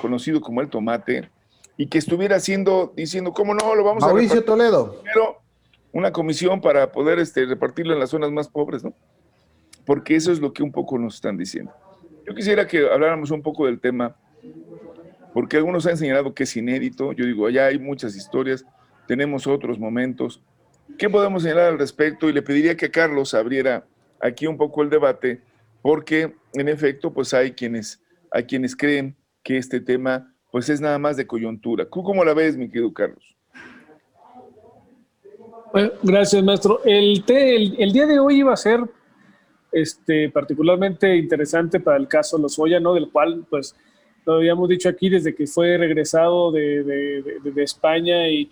conocido 0.00 0.40
como 0.40 0.60
el 0.60 0.68
Tomate, 0.68 1.30
y 1.76 1.86
que 1.86 1.98
estuviera 1.98 2.36
haciendo, 2.36 2.92
diciendo, 2.94 3.32
¿cómo 3.32 3.54
no? 3.54 3.74
Lo 3.74 3.82
vamos 3.84 4.04
a 4.04 4.06
Mauricio 4.06 4.44
Toledo. 4.44 5.00
primero 5.00 5.33
una 5.94 6.12
comisión 6.12 6.60
para 6.60 6.90
poder 6.90 7.20
este, 7.20 7.46
repartirlo 7.46 7.94
en 7.94 8.00
las 8.00 8.10
zonas 8.10 8.32
más 8.32 8.48
pobres, 8.48 8.84
¿no? 8.84 8.92
Porque 9.86 10.16
eso 10.16 10.32
es 10.32 10.40
lo 10.40 10.52
que 10.52 10.62
un 10.62 10.72
poco 10.72 10.98
nos 10.98 11.14
están 11.14 11.38
diciendo. 11.38 11.72
Yo 12.26 12.34
quisiera 12.34 12.66
que 12.66 12.88
habláramos 12.90 13.30
un 13.30 13.42
poco 13.42 13.66
del 13.66 13.80
tema, 13.80 14.16
porque 15.32 15.56
algunos 15.56 15.86
han 15.86 15.96
señalado 15.96 16.34
que 16.34 16.42
es 16.42 16.56
inédito. 16.56 17.12
Yo 17.12 17.24
digo, 17.24 17.46
allá 17.46 17.66
hay 17.66 17.78
muchas 17.78 18.16
historias, 18.16 18.64
tenemos 19.06 19.46
otros 19.46 19.78
momentos. 19.78 20.42
¿Qué 20.98 21.08
podemos 21.08 21.44
señalar 21.44 21.66
al 21.72 21.78
respecto? 21.78 22.28
Y 22.28 22.32
le 22.32 22.42
pediría 22.42 22.76
que 22.76 22.90
Carlos 22.90 23.32
abriera 23.32 23.86
aquí 24.20 24.48
un 24.48 24.56
poco 24.56 24.82
el 24.82 24.90
debate, 24.90 25.42
porque 25.80 26.34
en 26.54 26.68
efecto, 26.68 27.12
pues 27.12 27.32
hay 27.34 27.52
quienes, 27.52 28.02
hay 28.32 28.44
quienes 28.44 28.74
creen 28.74 29.16
que 29.44 29.58
este 29.58 29.80
tema, 29.80 30.34
pues 30.50 30.68
es 30.68 30.80
nada 30.80 30.98
más 30.98 31.16
de 31.16 31.26
coyuntura. 31.26 31.84
¿Tú 31.84 32.02
cómo 32.02 32.24
la 32.24 32.34
ves, 32.34 32.56
mi 32.56 32.68
querido 32.68 32.92
Carlos? 32.92 33.33
Bueno, 35.74 35.90
gracias, 36.04 36.40
maestro. 36.44 36.80
El, 36.84 37.24
te- 37.24 37.56
el, 37.56 37.74
el 37.80 37.92
día 37.92 38.06
de 38.06 38.20
hoy 38.20 38.38
iba 38.38 38.52
a 38.52 38.56
ser 38.56 38.78
este, 39.72 40.30
particularmente 40.30 41.16
interesante 41.16 41.80
para 41.80 41.96
el 41.96 42.06
caso 42.06 42.38
Lozoya, 42.38 42.78
¿no? 42.78 42.94
Del 42.94 43.10
cual, 43.10 43.44
pues, 43.50 43.74
lo 44.24 44.34
habíamos 44.34 44.68
dicho 44.68 44.88
aquí 44.88 45.08
desde 45.08 45.34
que 45.34 45.48
fue 45.48 45.76
regresado 45.76 46.52
de, 46.52 46.84
de- 46.84 47.22
de- 47.42 47.50
de 47.50 47.62
España 47.64 48.28
y, 48.28 48.48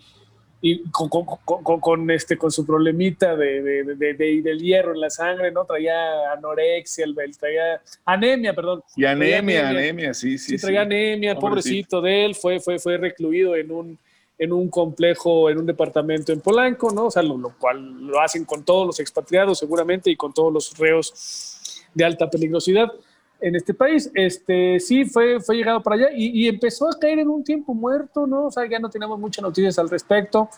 y 0.61 0.83
con, 0.91 1.07
con- 1.07 1.23
con- 1.63 1.79
con- 1.79 2.11
este, 2.11 2.37
con 2.37 2.51
su 2.51 2.65
problemita 2.65 3.37
de, 3.37 3.61
de- 3.61 3.83
de- 3.95 4.13
de- 4.15 4.41
del 4.41 4.59
hierro 4.59 4.93
en 4.93 4.99
la 4.99 5.09
sangre, 5.09 5.49
¿no? 5.49 5.63
Traía 5.63 6.33
anorexia, 6.33 7.05
el- 7.05 7.15
traía 7.39 7.81
anemia, 8.03 8.53
perdón. 8.53 8.83
Y 8.97 9.03
Traía 9.03 9.11
anemia, 9.39 9.69
anemia, 9.69 10.13
sí, 10.13 10.37
Sí, 10.37 10.57
sí. 10.57 10.61
traía 10.61 10.81
sí. 10.81 10.85
anemia, 10.87 11.35
Pobrecito. 11.35 11.99
pobrecito 11.99 12.01
de 12.01 12.25
él, 12.25 12.35
fue, 12.35 12.59
fue, 12.59 12.79
fue 12.79 12.97
recluido 12.97 13.55
en 13.55 13.71
un, 13.71 13.97
en 14.43 14.51
un 14.53 14.69
complejo, 14.69 15.49
en 15.49 15.57
un 15.59 15.65
departamento 15.65 16.31
en 16.31 16.41
Polanco, 16.41 16.91
¿no? 16.91 17.05
O 17.05 17.11
sea, 17.11 17.23
lo, 17.23 17.37
lo 17.37 17.51
cual 17.57 18.07
lo 18.07 18.19
hacen 18.21 18.45
con 18.45 18.63
todos 18.63 18.85
los 18.85 18.99
expatriados 18.99 19.59
seguramente 19.59 20.09
y 20.09 20.15
con 20.15 20.33
todos 20.33 20.51
los 20.51 20.77
reos 20.77 21.83
de 21.93 22.03
alta 22.05 22.29
peligrosidad 22.29 22.91
en 23.39 23.55
este 23.55 23.73
país. 23.73 24.09
Este, 24.13 24.79
sí, 24.79 25.05
fue, 25.05 25.39
fue 25.39 25.55
llegado 25.55 25.81
para 25.81 25.95
allá 25.95 26.07
y, 26.15 26.43
y 26.43 26.47
empezó 26.47 26.87
a 26.89 26.97
caer 26.99 27.19
en 27.19 27.29
un 27.29 27.43
tiempo 27.43 27.73
muerto, 27.73 28.25
¿no? 28.27 28.45
O 28.47 28.51
sea, 28.51 28.67
ya 28.69 28.79
no 28.79 28.89
tenemos 28.89 29.19
muchas 29.19 29.43
noticias 29.43 29.77
al 29.79 29.89
respecto. 29.89 30.49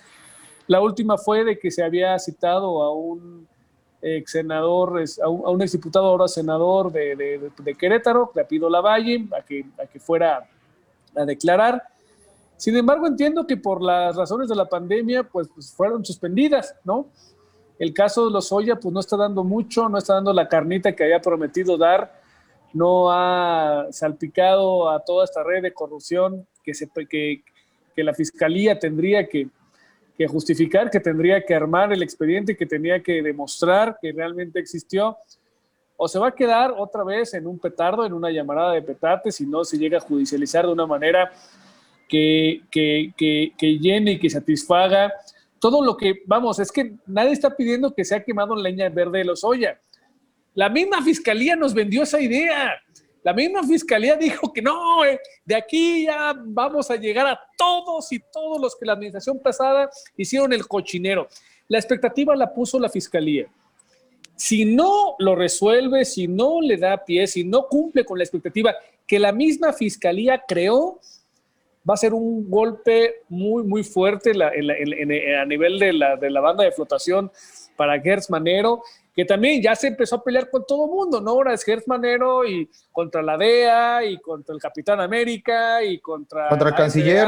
La 0.67 0.81
última 0.81 1.17
fue 1.17 1.43
de 1.43 1.59
que 1.59 1.69
se 1.71 1.83
había 1.83 2.17
citado 2.19 2.81
a 2.83 2.93
un 2.93 3.47
ex 4.01 4.31
senador, 4.31 5.03
a 5.23 5.29
un, 5.29 5.45
a 5.45 5.49
un 5.49 5.61
exdiputado, 5.61 6.05
ahora 6.05 6.27
senador 6.27 6.91
de, 6.91 7.15
de, 7.15 7.51
de- 7.63 7.75
Querétaro, 7.75 8.29
Clapido 8.31 8.69
Lavalle, 8.69 9.27
a 9.37 9.41
que, 9.41 9.65
a 9.81 9.85
que 9.85 9.99
fuera 9.99 10.47
a 11.15 11.25
declarar. 11.25 11.83
Sin 12.57 12.75
embargo, 12.75 13.07
entiendo 13.07 13.45
que 13.45 13.57
por 13.57 13.81
las 13.81 14.15
razones 14.15 14.47
de 14.47 14.55
la 14.55 14.65
pandemia, 14.65 15.23
pues, 15.23 15.47
pues 15.53 15.73
fueron 15.73 16.05
suspendidas, 16.05 16.75
¿no? 16.83 17.07
El 17.77 17.93
caso 17.93 18.25
de 18.25 18.31
Lozoya, 18.31 18.77
pues 18.77 18.93
no 18.93 19.01
está 19.01 19.17
dando 19.17 19.43
mucho, 19.43 19.89
no 19.89 19.97
está 19.97 20.13
dando 20.13 20.31
la 20.31 20.47
carnita 20.47 20.95
que 20.95 21.03
había 21.03 21.21
prometido 21.21 21.77
dar, 21.77 22.21
no 22.73 23.11
ha 23.11 23.87
salpicado 23.91 24.89
a 24.89 25.03
toda 25.03 25.25
esta 25.25 25.43
red 25.43 25.61
de 25.61 25.73
corrupción 25.73 26.47
que, 26.63 26.73
se, 26.73 26.89
que 26.89 28.03
la 28.03 28.13
fiscalía 28.13 28.79
tendría 28.79 29.27
que, 29.27 29.49
que 30.17 30.27
justificar, 30.27 30.89
que 30.89 30.99
tendría 30.99 31.43
que 31.43 31.53
armar 31.53 31.91
el 31.91 32.01
expediente, 32.01 32.55
que 32.55 32.65
tenía 32.65 33.01
que 33.03 33.21
demostrar 33.21 33.97
que 34.01 34.11
realmente 34.13 34.59
existió, 34.59 35.17
o 35.97 36.07
se 36.07 36.19
va 36.19 36.29
a 36.29 36.35
quedar 36.35 36.73
otra 36.77 37.03
vez 37.03 37.33
en 37.33 37.47
un 37.47 37.59
petardo, 37.59 38.05
en 38.05 38.13
una 38.13 38.31
llamarada 38.31 38.73
de 38.73 38.81
petate, 38.81 39.31
si 39.31 39.45
no 39.45 39.63
se 39.63 39.77
llega 39.77 39.97
a 39.97 40.01
judicializar 40.01 40.65
de 40.65 40.71
una 40.71 40.85
manera 40.85 41.31
que, 42.07 42.61
que, 42.71 43.79
llene 43.79 44.13
y 44.13 44.19
que 44.19 44.29
satisfaga 44.29 45.11
todo 45.59 45.83
lo 45.83 45.97
que, 45.97 46.21
vamos, 46.25 46.59
es 46.59 46.71
que 46.71 46.93
nadie 47.07 47.31
está 47.31 47.55
pidiendo 47.55 47.93
que 47.93 48.05
sea 48.05 48.23
quemado 48.23 48.55
en 48.55 48.63
leña 48.63 48.89
verde 48.89 49.19
de 49.19 49.25
los 49.25 49.43
Oya. 49.43 49.79
La 50.53 50.69
misma 50.69 51.03
fiscalía 51.03 51.55
nos 51.55 51.73
vendió 51.73 52.03
esa 52.03 52.21
idea. 52.21 52.73
La 53.23 53.33
misma 53.33 53.63
fiscalía 53.63 54.15
dijo 54.15 54.53
que 54.53 54.61
no, 54.61 55.03
eh, 55.03 55.19
de 55.43 55.55
aquí 55.55 56.05
ya 56.05 56.35
vamos 56.37 56.91
a 56.91 56.95
llegar 56.95 57.25
a 57.25 57.39
todos 57.57 58.11
y 58.11 58.19
todos 58.31 58.61
los 58.61 58.75
que 58.75 58.85
la 58.85 58.93
administración 58.93 59.39
pasada 59.39 59.89
hicieron 60.15 60.53
el 60.53 60.67
cochinero. 60.67 61.27
La 61.67 61.79
expectativa 61.79 62.35
la 62.35 62.53
puso 62.53 62.79
la 62.79 62.89
fiscalía. 62.89 63.47
Si 64.35 64.65
no 64.65 65.15
lo 65.17 65.35
resuelve, 65.35 66.05
si 66.05 66.27
no 66.27 66.61
le 66.61 66.77
da 66.77 67.03
pie, 67.03 67.25
si 67.25 67.43
no 67.43 67.67
cumple 67.67 68.05
con 68.05 68.17
la 68.17 68.23
expectativa 68.23 68.75
que 69.07 69.17
la 69.17 69.31
misma 69.31 69.73
fiscalía 69.73 70.43
creó, 70.47 70.99
va 71.87 71.93
a 71.93 71.97
ser 71.97 72.13
un 72.13 72.49
golpe 72.49 73.21
muy, 73.29 73.63
muy 73.63 73.83
fuerte 73.83 74.33
la- 74.33 74.53
en 74.53 74.67
la- 74.67 74.75
en- 74.77 75.11
en- 75.11 75.35
a 75.35 75.45
nivel 75.45 75.77
de 75.79 75.93
la, 75.93 76.15
de 76.15 76.29
la 76.29 76.41
banda 76.41 76.63
de 76.63 76.71
flotación 76.71 77.31
para 77.75 77.99
Gertz 77.99 78.29
Manero, 78.29 78.81
que 79.13 79.25
también 79.25 79.61
ya 79.61 79.75
se 79.75 79.87
empezó 79.87 80.15
a 80.17 80.23
pelear 80.23 80.49
con 80.49 80.65
todo 80.65 80.85
el 80.85 80.91
mundo, 80.91 81.21
¿no? 81.21 81.31
Ahora 81.31 81.53
es 81.53 81.63
Gertz 81.63 81.87
Manero 81.87 82.45
y 82.45 82.69
contra 82.91 83.21
la 83.21 83.37
DEA 83.37 84.03
y 84.05 84.17
contra 84.19 84.53
el 84.55 84.61
Capitán 84.61 84.99
América 84.99 85.83
y 85.83 85.99
contra, 85.99 86.49
Contra 86.49 86.69
el 86.69 86.75
canciller. 86.75 87.27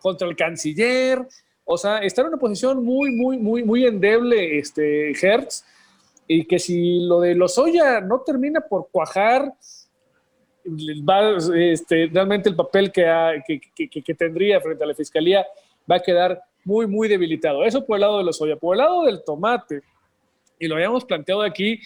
Contra 0.00 0.28
el 0.28 0.36
canciller. 0.36 1.26
O 1.64 1.76
sea, 1.76 1.98
está 1.98 2.22
en 2.22 2.28
una 2.28 2.36
posición 2.38 2.82
muy, 2.84 3.10
muy, 3.10 3.38
muy, 3.38 3.62
muy 3.62 3.84
endeble 3.86 4.58
este 4.58 5.10
Hertz 5.12 5.64
y 6.26 6.44
que 6.46 6.58
si 6.58 7.00
lo 7.06 7.20
de 7.20 7.34
Lozoya 7.34 8.00
no 8.00 8.20
termina 8.20 8.60
por 8.60 8.88
cuajar, 8.90 9.52
va, 11.08 11.36
este, 11.56 12.08
realmente 12.12 12.48
el 12.48 12.56
papel 12.56 12.92
que, 12.92 13.04
que, 13.74 14.14
tendría 14.14 14.60
frente 14.60 14.84
a 14.84 14.86
la 14.86 14.94
fiscalía 14.94 15.46
va 15.90 15.96
a 15.96 16.00
quedar 16.00 16.40
muy, 16.64 16.86
muy 16.86 17.08
debilitado. 17.08 17.64
Eso 17.64 17.84
por 17.84 17.96
el 17.96 18.02
lado 18.02 18.18
de 18.18 18.24
Lozoya. 18.24 18.56
Por 18.56 18.74
el 18.74 18.78
lado 18.78 19.04
del 19.04 19.22
tomate, 19.24 19.82
y 20.58 20.66
lo 20.68 20.74
habíamos 20.74 21.04
planteado 21.04 21.42
aquí, 21.42 21.80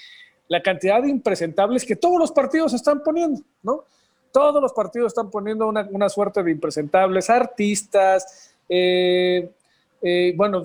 la 0.48 0.62
cantidad 0.62 1.02
de 1.02 1.08
impresentables 1.08 1.84
que 1.84 1.96
todos 1.96 2.18
los 2.18 2.32
partidos 2.32 2.74
están 2.74 3.02
poniendo, 3.02 3.40
¿no? 3.62 3.84
Todos 4.32 4.62
los 4.62 4.72
partidos 4.72 5.08
están 5.08 5.30
poniendo 5.30 5.66
una, 5.66 5.86
una 5.90 6.08
suerte 6.08 6.42
de 6.42 6.50
impresentables, 6.50 7.28
artistas, 7.30 8.54
eh, 8.68 9.50
eh, 10.02 10.32
bueno, 10.36 10.64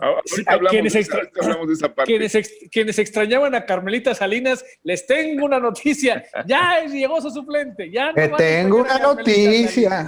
quienes 0.70 0.96
extra- 0.96 1.30
quienes, 2.06 2.34
ex- 2.36 2.52
quienes 2.72 2.98
extrañaban 3.00 3.54
a 3.56 3.66
Carmelita 3.66 4.16
Salinas, 4.16 4.66
les 4.84 5.06
tengo 5.06 5.46
una 5.46 5.60
noticia. 5.60 6.24
Ya 6.46 6.84
llegó 6.92 7.22
su 7.22 7.30
suplente. 7.30 7.90
Ya 7.92 8.12
no 8.12 8.36
tengo 8.38 8.78
una 8.82 8.90
Salinas. 8.98 9.16
noticia. 9.18 10.08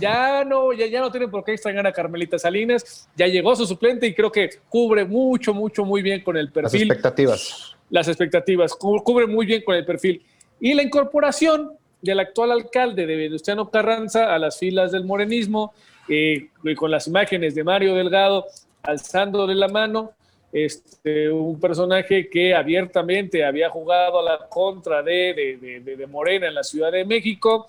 Ya 0.00 0.44
no, 0.44 0.72
ya, 0.72 0.86
ya 0.86 1.00
no 1.00 1.10
tienen 1.10 1.30
por 1.30 1.44
qué 1.44 1.52
extrañar 1.52 1.86
a 1.86 1.92
Carmelita 1.92 2.38
Salinas. 2.38 3.08
Ya 3.16 3.26
llegó 3.26 3.54
su 3.54 3.64
suplente 3.66 4.06
y 4.06 4.14
creo 4.14 4.30
que 4.32 4.50
cubre 4.68 5.04
mucho, 5.04 5.54
mucho, 5.54 5.84
muy 5.84 6.02
bien 6.02 6.22
con 6.22 6.36
el 6.36 6.46
Las 6.46 6.52
perfil 6.54 6.82
expectativas. 6.90 7.76
las 7.90 8.08
expectativas, 8.08 8.74
cu- 8.74 9.02
cubre 9.04 9.26
muy 9.26 9.46
bien 9.46 9.62
con 9.62 9.76
el 9.76 9.84
perfil. 9.86 10.22
Y 10.60 10.74
la 10.74 10.82
incorporación 10.82 11.72
del 12.02 12.20
actual 12.20 12.50
alcalde 12.50 13.06
de 13.06 13.16
Venustiano 13.16 13.70
Carranza 13.70 14.34
a 14.34 14.38
las 14.38 14.58
filas 14.58 14.92
del 14.92 15.04
morenismo, 15.04 15.72
eh, 16.08 16.48
con 16.76 16.90
las 16.90 17.06
imágenes 17.06 17.54
de 17.54 17.64
Mario 17.64 17.94
Delgado 17.94 18.46
alzándole 18.82 19.54
la 19.54 19.68
mano, 19.68 20.12
este, 20.52 21.30
un 21.30 21.58
personaje 21.58 22.28
que 22.28 22.54
abiertamente 22.54 23.44
había 23.44 23.70
jugado 23.70 24.20
a 24.20 24.22
la 24.22 24.48
contra 24.48 25.02
de, 25.02 25.58
de, 25.60 25.96
de, 25.96 26.06
Morena 26.06 26.46
en 26.46 26.54
la 26.54 26.62
Ciudad 26.62 26.92
de 26.92 27.04
México. 27.04 27.66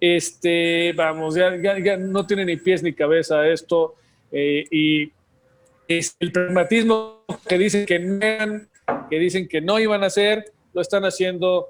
Este, 0.00 0.92
vamos, 0.94 1.34
ya, 1.34 1.54
ya, 1.58 1.96
no 1.96 2.26
tiene 2.26 2.44
ni 2.44 2.56
pies 2.56 2.82
ni 2.82 2.94
cabeza 2.94 3.46
esto. 3.46 3.96
Eh, 4.32 4.64
y 4.70 5.12
el 5.88 6.32
pragmatismo 6.32 7.24
que 7.46 7.58
dicen 7.58 7.84
que 7.84 7.98
no, 7.98 8.60
que 9.10 9.18
dicen 9.18 9.48
que 9.48 9.60
no 9.60 9.78
iban 9.78 10.02
a 10.04 10.06
hacer, 10.06 10.44
lo 10.72 10.80
están 10.80 11.04
haciendo 11.04 11.68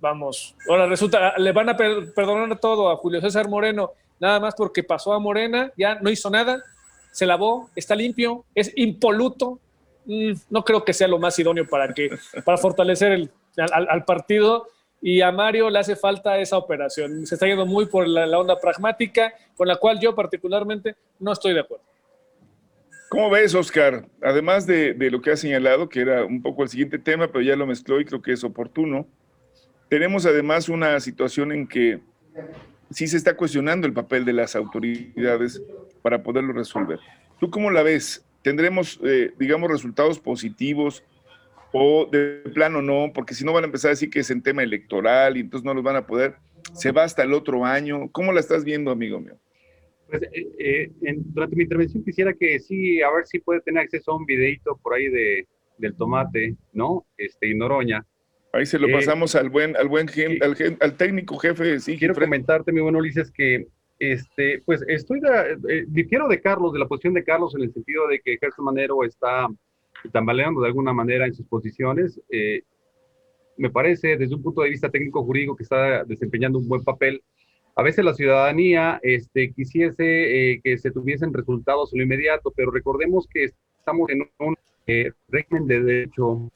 vamos, 0.00 0.54
ahora 0.68 0.86
resulta, 0.86 1.36
le 1.38 1.52
van 1.52 1.68
a 1.70 1.76
perdonar 1.76 2.58
todo 2.58 2.90
a 2.90 2.96
Julio 2.96 3.20
César 3.20 3.48
Moreno, 3.48 3.92
nada 4.20 4.40
más 4.40 4.54
porque 4.54 4.82
pasó 4.82 5.12
a 5.12 5.18
Morena, 5.18 5.72
ya 5.76 5.96
no 5.96 6.10
hizo 6.10 6.30
nada, 6.30 6.62
se 7.12 7.26
lavó, 7.26 7.70
está 7.74 7.94
limpio, 7.94 8.44
es 8.54 8.72
impoluto. 8.76 9.58
Mm, 10.04 10.32
no 10.50 10.64
creo 10.64 10.84
que 10.84 10.92
sea 10.92 11.08
lo 11.08 11.18
más 11.18 11.38
idóneo 11.38 11.66
para, 11.66 11.92
que, 11.92 12.10
para 12.44 12.58
fortalecer 12.58 13.12
el, 13.12 13.30
al, 13.56 14.04
partido. 14.04 14.68
Y 15.00 15.20
a 15.20 15.32
Mario 15.32 15.70
le 15.70 15.78
hace 15.78 15.96
falta 15.96 16.38
esa 16.38 16.58
operación. 16.58 17.26
Se 17.26 17.34
está 17.34 17.46
yendo 17.46 17.66
muy 17.66 17.86
por 17.86 18.06
la, 18.06 18.38
onda 18.38 18.58
pragmática, 18.58 19.32
con 19.56 19.68
la 19.68 19.76
cual 19.76 19.98
yo 20.00 20.14
particularmente 20.14 20.96
no 21.18 21.32
estoy 21.32 21.54
de 21.54 21.60
acuerdo. 21.60 21.84
¿Cómo 23.08 23.30
ves, 23.30 23.54
Oscar? 23.54 24.06
Además 24.22 24.66
de, 24.66 24.92
de, 24.94 25.10
lo 25.10 25.20
que 25.22 25.30
ha 25.30 25.36
señalado, 25.36 25.88
que 25.88 26.00
era 26.00 26.24
un 26.24 26.42
poco 26.42 26.64
el 26.64 26.68
siguiente 26.68 26.98
tema, 26.98 27.28
pero 27.28 27.40
ya 27.42 27.54
lo 27.54 27.66
mezcló 27.66 28.00
y 28.00 28.04
creo 28.04 28.20
que 28.20 28.32
es 28.32 28.42
oportuno, 28.42 29.06
tenemos 29.88 30.26
además 30.26 30.68
una 30.68 30.98
situación 31.00 31.52
en 31.52 31.68
que 31.68 32.00
sí 32.90 33.06
se 33.06 33.16
está 33.16 33.36
cuestionando 33.36 33.86
el 33.86 33.92
papel 33.92 34.24
de 34.24 34.32
las 34.32 34.56
autoridades 34.56 35.62
para 36.02 36.22
poderlo 36.22 36.52
resolver. 36.52 36.98
¿Tú 37.40 37.50
cómo 37.50 37.70
la 37.70 37.82
ves? 37.82 38.24
¿Tendremos, 38.42 39.00
eh, 39.04 39.32
digamos, 39.38 39.70
resultados 39.70 40.18
positivos 40.18 41.02
o 41.72 42.08
de 42.10 42.42
plano 42.54 42.80
no? 42.80 43.12
Porque 43.12 43.34
si 43.34 43.44
no 43.44 43.52
van 43.52 43.64
a 43.64 43.66
empezar 43.66 43.90
a 43.90 43.92
decir 43.92 44.10
que 44.10 44.20
es 44.20 44.30
en 44.30 44.42
tema 44.42 44.62
electoral 44.62 45.36
y 45.36 45.40
entonces 45.40 45.64
no 45.64 45.74
los 45.74 45.82
van 45.82 45.96
a 45.96 46.06
poder. 46.06 46.36
Se 46.72 46.92
va 46.92 47.04
hasta 47.04 47.22
el 47.22 47.32
otro 47.32 47.64
año. 47.64 48.08
¿Cómo 48.12 48.32
la 48.32 48.40
estás 48.40 48.64
viendo, 48.64 48.90
amigo 48.90 49.20
mío? 49.20 49.36
Pues, 50.08 50.22
eh, 50.22 50.90
eh, 51.02 51.14
durante 51.16 51.56
mi 51.56 51.64
intervención 51.64 52.04
quisiera 52.04 52.32
que 52.32 52.60
sí, 52.60 53.02
a 53.02 53.10
ver 53.10 53.26
si 53.26 53.40
puede 53.40 53.60
tener 53.60 53.82
acceso 53.82 54.12
a 54.12 54.16
un 54.16 54.24
videito 54.24 54.78
por 54.82 54.94
ahí 54.94 55.08
de, 55.08 55.46
del 55.78 55.96
tomate, 55.96 56.54
¿no? 56.72 57.04
Este, 57.16 57.48
y 57.48 57.54
Noroña 57.54 58.06
Ahí 58.56 58.66
se 58.66 58.78
lo 58.78 58.88
eh, 58.88 58.92
pasamos 58.92 59.34
al 59.34 59.50
buen, 59.50 59.76
al 59.76 59.88
buen 59.88 60.08
al, 60.40 60.56
al, 60.80 60.96
técnico 60.96 61.36
jefe. 61.36 61.78
Sí, 61.80 61.98
quiero 61.98 62.14
comentarte, 62.14 62.72
mi 62.72 62.80
buen 62.80 62.96
Ulises, 62.96 63.30
que 63.30 63.66
este, 63.98 64.62
pues 64.64 64.82
estoy 64.88 65.20
de, 65.20 65.58
eh, 65.68 65.84
difiero 65.88 66.26
de 66.28 66.40
Carlos, 66.40 66.72
de 66.72 66.78
la 66.78 66.88
posición 66.88 67.14
de 67.14 67.24
Carlos, 67.24 67.54
en 67.54 67.62
el 67.62 67.72
sentido 67.72 68.08
de 68.08 68.20
que 68.20 68.38
Gerson 68.38 68.64
Manero 68.64 69.04
está 69.04 69.46
tambaleando 70.12 70.60
de 70.60 70.68
alguna 70.68 70.92
manera 70.92 71.26
en 71.26 71.34
sus 71.34 71.46
posiciones. 71.46 72.20
Eh, 72.30 72.62
me 73.58 73.70
parece, 73.70 74.16
desde 74.16 74.34
un 74.34 74.42
punto 74.42 74.62
de 74.62 74.70
vista 74.70 74.90
técnico 74.90 75.22
jurídico, 75.24 75.56
que 75.56 75.62
está 75.62 76.04
desempeñando 76.04 76.58
un 76.58 76.68
buen 76.68 76.84
papel. 76.84 77.22
A 77.74 77.82
veces 77.82 78.04
la 78.04 78.14
ciudadanía 78.14 78.98
este, 79.02 79.52
quisiese 79.52 80.60
que 80.64 80.78
se 80.78 80.90
tuviesen 80.90 81.32
resultados 81.34 81.92
en 81.92 81.98
lo 81.98 82.04
inmediato, 82.04 82.52
pero 82.56 82.70
recordemos 82.70 83.26
que 83.30 83.50
estamos 83.78 84.08
en 84.08 84.26
un 84.38 84.56
régimen 85.28 85.66
de 85.66 85.82
derecho 85.82 86.50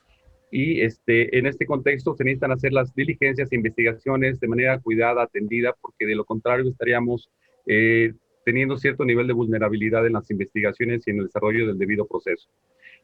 y 0.51 0.81
este, 0.81 1.39
en 1.39 1.47
este 1.47 1.67
contexto 1.67 2.15
se 2.15 2.25
necesitan 2.25 2.53
hacer 2.53 2.73
las 2.73 2.95
diligencias 2.95 3.51
e 3.51 3.57
investigaciones 3.57 4.41
de 4.41 4.49
manera 4.49 4.79
cuidada, 4.81 5.23
atendida, 5.23 5.77
porque 5.81 6.07
de 6.07 6.17
lo 6.17 6.25
contrario 6.25 6.69
estaríamos 6.69 7.31
eh, 7.67 8.13
teniendo 8.45 8.77
cierto 8.77 9.05
nivel 9.05 9.27
de 9.27 9.33
vulnerabilidad 9.33 10.07
en 10.07 10.15
las 10.15 10.31
investigaciones 10.31 11.07
y 11.07 11.11
en 11.11 11.19
el 11.19 11.27
desarrollo 11.27 11.67
del 11.67 11.79
debido 11.79 12.07
proceso. 12.07 12.49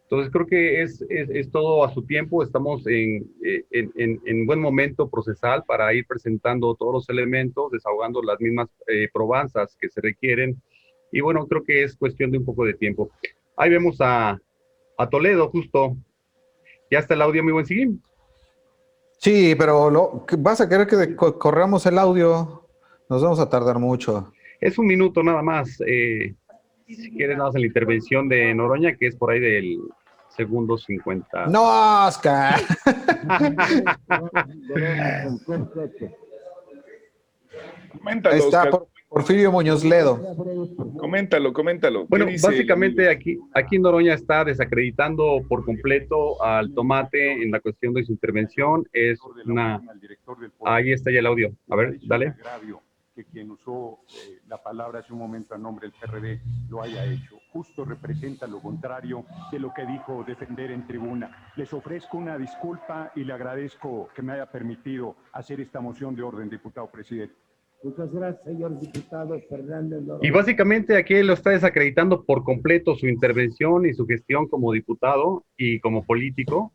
Entonces 0.02 0.32
creo 0.32 0.46
que 0.46 0.82
es, 0.82 1.04
es, 1.08 1.28
es 1.30 1.50
todo 1.50 1.84
a 1.84 1.92
su 1.92 2.02
tiempo, 2.02 2.42
estamos 2.42 2.86
en, 2.86 3.28
eh, 3.44 3.64
en, 3.72 4.20
en, 4.24 4.46
buen 4.46 4.60
momento 4.60 5.08
procesal 5.08 5.64
para 5.66 5.92
ir 5.94 6.06
presentando 6.06 6.74
todos 6.76 6.92
los 6.92 7.08
elementos, 7.08 7.72
desahogando 7.72 8.22
las 8.22 8.40
mismas 8.40 8.68
eh, 8.86 9.08
probanzas 9.12 9.76
que 9.80 9.88
se 9.88 10.00
requieren 10.00 10.62
y 11.10 11.20
bueno, 11.20 11.46
creo 11.46 11.64
que 11.64 11.82
es 11.82 11.96
cuestión 11.96 12.30
de 12.30 12.38
un 12.38 12.44
poco 12.44 12.64
de 12.64 12.74
tiempo. 12.74 13.10
Ahí 13.56 13.70
vemos 13.70 14.00
a, 14.00 14.38
a 14.98 15.10
Toledo 15.10 15.48
justo 15.48 15.96
ya 16.90 16.98
está 16.98 17.14
el 17.14 17.22
audio, 17.22 17.42
mi 17.42 17.52
buen 17.52 17.66
Siguín. 17.66 18.02
Sí, 19.18 19.54
pero 19.56 19.90
lo, 19.90 20.26
vas 20.38 20.60
a 20.60 20.68
querer 20.68 20.86
que 20.86 21.16
corramos 21.16 21.86
el 21.86 21.98
audio. 21.98 22.64
Nos 23.08 23.22
vamos 23.22 23.40
a 23.40 23.48
tardar 23.48 23.78
mucho. 23.78 24.32
Es 24.60 24.78
un 24.78 24.86
minuto 24.86 25.22
nada 25.22 25.42
más. 25.42 25.80
Eh, 25.86 26.34
si 26.86 27.10
quieres, 27.12 27.36
nada 27.36 27.48
más 27.48 27.54
en 27.56 27.62
la 27.62 27.66
intervención 27.66 28.28
de 28.28 28.54
Noroña, 28.54 28.94
que 28.96 29.08
es 29.08 29.16
por 29.16 29.30
ahí 29.30 29.40
del 29.40 29.78
segundo 30.28 30.76
50. 30.76 31.46
No, 31.46 32.06
Oscar. 32.06 32.60
Ahí 38.24 38.38
está, 38.38 38.70
Porfirio 39.16 39.50
Muñoz 39.50 39.82
Ledo. 39.82 40.20
Coméntalo, 40.98 41.50
coméntalo. 41.54 42.06
Bueno, 42.06 42.26
básicamente 42.26 43.08
aquí, 43.08 43.38
aquí 43.54 43.78
Noroña 43.78 44.12
está 44.12 44.44
desacreditando 44.44 45.42
por 45.48 45.64
completo 45.64 46.42
al 46.42 46.74
tomate 46.74 47.42
en 47.42 47.50
la 47.50 47.60
cuestión 47.60 47.94
de 47.94 48.04
su 48.04 48.12
intervención. 48.12 48.86
Es 48.92 49.18
una... 49.46 49.80
Ahí 50.66 50.92
está 50.92 51.10
ya 51.10 51.20
el 51.20 51.26
audio. 51.26 51.50
A 51.70 51.76
ver, 51.76 51.98
dale. 52.02 52.34
Que 53.14 53.24
quien 53.24 53.50
usó 53.50 54.00
eh, 54.10 54.40
la 54.48 54.62
palabra 54.62 54.98
hace 54.98 55.14
un 55.14 55.20
momento 55.20 55.54
a 55.54 55.56
nombre 55.56 55.88
del 55.88 55.98
PRD 55.98 56.42
lo 56.68 56.82
haya 56.82 57.06
hecho. 57.06 57.38
Justo 57.54 57.86
representa 57.86 58.46
lo 58.46 58.60
contrario 58.60 59.24
de 59.50 59.58
lo 59.58 59.72
que 59.72 59.86
dijo 59.86 60.24
defender 60.26 60.70
en 60.70 60.86
tribuna. 60.86 61.52
Les 61.56 61.72
ofrezco 61.72 62.18
una 62.18 62.36
disculpa 62.36 63.12
y 63.16 63.24
le 63.24 63.32
agradezco 63.32 64.10
que 64.14 64.20
me 64.20 64.34
haya 64.34 64.44
permitido 64.44 65.16
hacer 65.32 65.62
esta 65.62 65.80
moción 65.80 66.14
de 66.14 66.22
orden, 66.22 66.50
diputado 66.50 66.90
presidente. 66.90 67.45
Muchas 67.82 68.12
gracias, 68.12 68.44
señor 68.44 68.80
diputado 68.80 69.38
Fernández. 69.48 70.02
Y 70.22 70.30
básicamente 70.30 70.96
aquí 70.96 71.22
lo 71.22 71.34
está 71.34 71.50
desacreditando 71.50 72.24
por 72.24 72.42
completo 72.42 72.96
su 72.96 73.06
intervención 73.06 73.86
y 73.86 73.94
su 73.94 74.06
gestión 74.06 74.48
como 74.48 74.72
diputado 74.72 75.44
y 75.56 75.78
como 75.80 76.04
político 76.04 76.72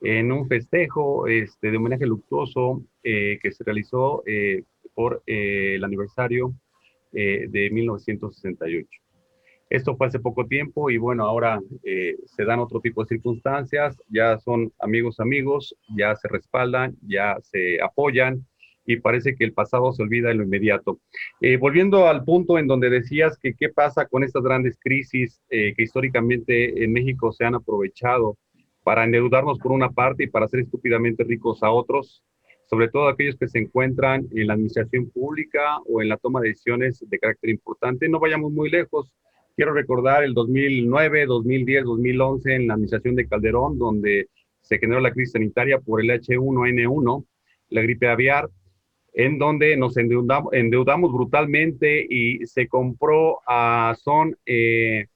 en 0.00 0.32
un 0.32 0.48
festejo 0.48 1.26
este, 1.26 1.70
de 1.70 1.76
homenaje 1.76 2.06
luctuoso 2.06 2.82
eh, 3.02 3.38
que 3.42 3.52
se 3.52 3.64
realizó 3.64 4.22
eh, 4.26 4.64
por 4.94 5.22
eh, 5.26 5.74
el 5.76 5.84
aniversario 5.84 6.54
de 7.12 7.70
1968. 7.72 8.88
Esto 9.68 9.96
fue 9.96 10.06
hace 10.06 10.20
poco 10.20 10.46
tiempo 10.46 10.90
y 10.90 10.96
bueno, 10.96 11.24
ahora 11.24 11.60
se 11.82 12.44
dan 12.44 12.60
otro 12.60 12.80
tipo 12.80 13.02
de 13.02 13.08
circunstancias, 13.08 13.96
ya 14.08 14.38
son 14.38 14.72
amigos 14.78 15.18
amigos, 15.18 15.74
ya 15.96 16.14
se 16.14 16.28
respaldan, 16.28 16.96
ya 17.02 17.36
se 17.42 17.82
apoyan 17.82 18.46
y 18.92 19.00
parece 19.00 19.34
que 19.34 19.44
el 19.44 19.52
pasado 19.52 19.92
se 19.92 20.02
olvida 20.02 20.30
en 20.30 20.38
lo 20.38 20.44
inmediato. 20.44 21.00
Eh, 21.40 21.56
volviendo 21.56 22.06
al 22.08 22.24
punto 22.24 22.58
en 22.58 22.66
donde 22.66 22.90
decías 22.90 23.38
que 23.38 23.54
qué 23.54 23.68
pasa 23.68 24.06
con 24.06 24.24
estas 24.24 24.42
grandes 24.42 24.78
crisis 24.80 25.40
eh, 25.50 25.74
que 25.76 25.82
históricamente 25.82 26.82
en 26.82 26.92
México 26.92 27.32
se 27.32 27.44
han 27.44 27.54
aprovechado 27.54 28.36
para 28.82 29.04
endeudarnos 29.04 29.58
por 29.58 29.72
una 29.72 29.90
parte 29.90 30.24
y 30.24 30.26
para 30.26 30.48
ser 30.48 30.60
estúpidamente 30.60 31.22
ricos 31.22 31.62
a 31.62 31.70
otros, 31.70 32.24
sobre 32.66 32.88
todo 32.88 33.08
aquellos 33.08 33.36
que 33.36 33.48
se 33.48 33.58
encuentran 33.58 34.26
en 34.32 34.46
la 34.46 34.54
administración 34.54 35.10
pública 35.10 35.78
o 35.86 36.02
en 36.02 36.08
la 36.08 36.16
toma 36.16 36.40
de 36.40 36.48
decisiones 36.48 37.04
de 37.08 37.18
carácter 37.18 37.50
importante. 37.50 38.08
No 38.08 38.18
vayamos 38.18 38.52
muy 38.52 38.70
lejos. 38.70 39.12
Quiero 39.54 39.74
recordar 39.74 40.24
el 40.24 40.34
2009, 40.34 41.26
2010, 41.26 41.84
2011 41.84 42.54
en 42.54 42.66
la 42.66 42.74
administración 42.74 43.14
de 43.14 43.28
Calderón, 43.28 43.78
donde 43.78 44.28
se 44.62 44.78
generó 44.78 45.00
la 45.00 45.12
crisis 45.12 45.32
sanitaria 45.32 45.78
por 45.78 46.00
el 46.00 46.10
H1N1, 46.10 47.24
la 47.70 47.82
gripe 47.82 48.08
aviar, 48.08 48.48
en 49.12 49.38
donde 49.38 49.76
nos 49.76 49.96
endeudamos, 49.96 51.12
brutalmente 51.12 52.06
y 52.08 52.46
se 52.46 52.68
compró 52.68 53.40
a 53.46 53.94
son 53.98 54.36
eh, 54.46 55.06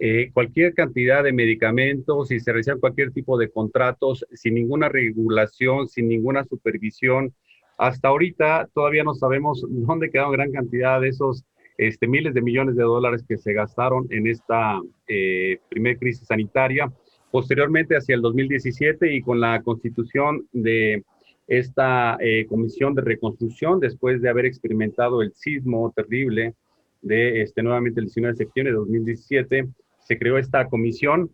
eh, 0.00 0.30
cualquier 0.32 0.74
cantidad 0.74 1.24
de 1.24 1.32
medicamentos 1.32 2.30
y 2.30 2.38
se 2.38 2.52
realizaron 2.52 2.80
cualquier 2.80 3.10
tipo 3.10 3.36
de 3.36 3.50
contratos 3.50 4.24
sin 4.32 4.54
ninguna 4.54 4.88
regulación, 4.88 5.88
sin 5.88 6.08
ninguna 6.08 6.44
supervisión. 6.44 7.34
Hasta 7.78 8.08
ahorita 8.08 8.68
todavía 8.72 9.02
no 9.02 9.14
sabemos 9.14 9.64
dónde 9.68 10.10
quedaron 10.10 10.32
gran 10.32 10.52
cantidad 10.52 11.00
de 11.00 11.08
esos 11.08 11.44
este, 11.78 12.06
miles 12.06 12.34
de 12.34 12.42
millones 12.42 12.76
de 12.76 12.82
dólares 12.82 13.24
que 13.26 13.38
se 13.38 13.52
gastaron 13.52 14.06
en 14.10 14.26
esta 14.26 14.80
eh, 15.06 15.58
primera 15.68 15.98
crisis 15.98 16.26
sanitaria. 16.26 16.92
Posteriormente, 17.30 17.96
hacia 17.96 18.14
el 18.14 18.22
2017 18.22 19.14
y 19.14 19.20
con 19.22 19.40
la 19.40 19.62
constitución 19.62 20.46
de 20.52 21.04
esta 21.48 22.18
eh, 22.20 22.46
comisión 22.46 22.94
de 22.94 23.02
reconstrucción 23.02 23.80
después 23.80 24.20
de 24.20 24.28
haber 24.28 24.44
experimentado 24.44 25.22
el 25.22 25.32
sismo 25.32 25.92
terrible 25.96 26.54
de 27.00 27.42
este, 27.42 27.62
nuevamente 27.62 28.00
el 28.00 28.06
19 28.06 28.32
de 28.34 28.44
septiembre 28.44 28.72
de 28.72 28.78
2017. 28.78 29.68
Se 29.98 30.18
creó 30.18 30.36
esta 30.36 30.68
comisión 30.68 31.30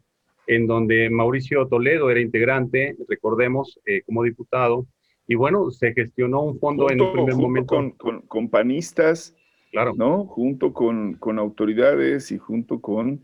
en 0.47 0.67
donde 0.67 1.11
Mauricio 1.11 1.67
Toledo 1.67 2.11
era 2.11 2.21
integrante, 2.21 2.97
recordemos, 3.09 3.81
eh, 3.87 4.03
como 4.03 4.23
diputado, 4.23 4.87
Y 5.27 5.37
bueno, 5.37 5.71
se 5.71 5.95
gestionó 5.95 6.43
un 6.43 6.59
fondo 6.59 6.91
en 6.91 7.01
un 7.01 7.13
primer 7.13 7.35
momento. 7.35 7.75
Con, 7.75 7.91
con, 7.93 8.21
con, 8.23 8.51
panistas, 8.51 9.35
claro. 9.73 9.95
¿no? 9.97 10.27
Junto 10.27 10.75
con, 10.75 11.15
con 11.15 11.39
autoridades 11.39 12.31
y 12.31 12.37
junto 12.37 12.81
con, 12.81 13.21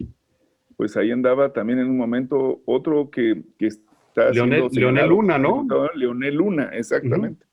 pues 0.78 0.96
ahí 0.96 1.10
andaba 1.10 1.52
también 1.52 1.78
en 1.78 1.88
un 1.88 1.98
momento 1.98 2.62
otro 2.64 3.10
que, 3.10 3.42
que 3.58 3.68
está 4.20 4.32
Leonel, 4.32 4.68
Leonel 4.72 5.08
Luna, 5.08 5.38
¿no? 5.38 5.66
Leonel 5.94 6.34
Luna, 6.34 6.70
exactamente. 6.72 7.46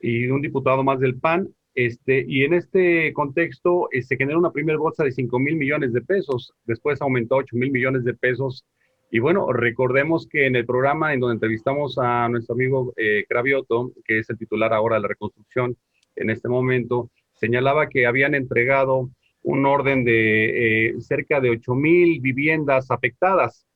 Y 0.00 0.28
un 0.28 0.40
diputado 0.40 0.82
más 0.82 1.00
del 1.00 1.18
PAN. 1.18 1.48
Este, 1.74 2.24
y 2.26 2.42
en 2.42 2.54
este 2.54 3.12
contexto 3.12 3.88
eh, 3.92 4.02
se 4.02 4.16
generó 4.16 4.40
una 4.40 4.50
primera 4.50 4.78
bolsa 4.78 5.04
de 5.04 5.12
5 5.12 5.38
mil 5.38 5.54
millones 5.54 5.92
de 5.92 6.00
pesos, 6.00 6.52
después 6.64 7.00
aumentó 7.00 7.36
a 7.36 7.38
8 7.38 7.54
mil 7.56 7.70
millones 7.70 8.02
de 8.02 8.14
pesos. 8.14 8.64
Y 9.12 9.20
bueno, 9.20 9.52
recordemos 9.52 10.26
que 10.26 10.46
en 10.46 10.56
el 10.56 10.66
programa 10.66 11.14
en 11.14 11.20
donde 11.20 11.34
entrevistamos 11.34 11.96
a 11.98 12.28
nuestro 12.28 12.54
amigo 12.54 12.92
eh, 12.96 13.24
Cravioto, 13.28 13.92
que 14.04 14.18
es 14.18 14.28
el 14.28 14.38
titular 14.38 14.72
ahora 14.72 14.96
de 14.96 15.02
la 15.02 15.08
reconstrucción 15.08 15.76
en 16.16 16.30
este 16.30 16.48
momento, 16.48 17.10
señalaba 17.34 17.88
que 17.88 18.06
habían 18.06 18.34
entregado 18.34 19.10
un 19.42 19.64
orden 19.64 20.04
de 20.04 20.88
eh, 20.88 21.00
cerca 21.00 21.40
de 21.40 21.50
8 21.50 21.74
mil 21.76 22.20
viviendas 22.20 22.90
afectadas 22.90 23.67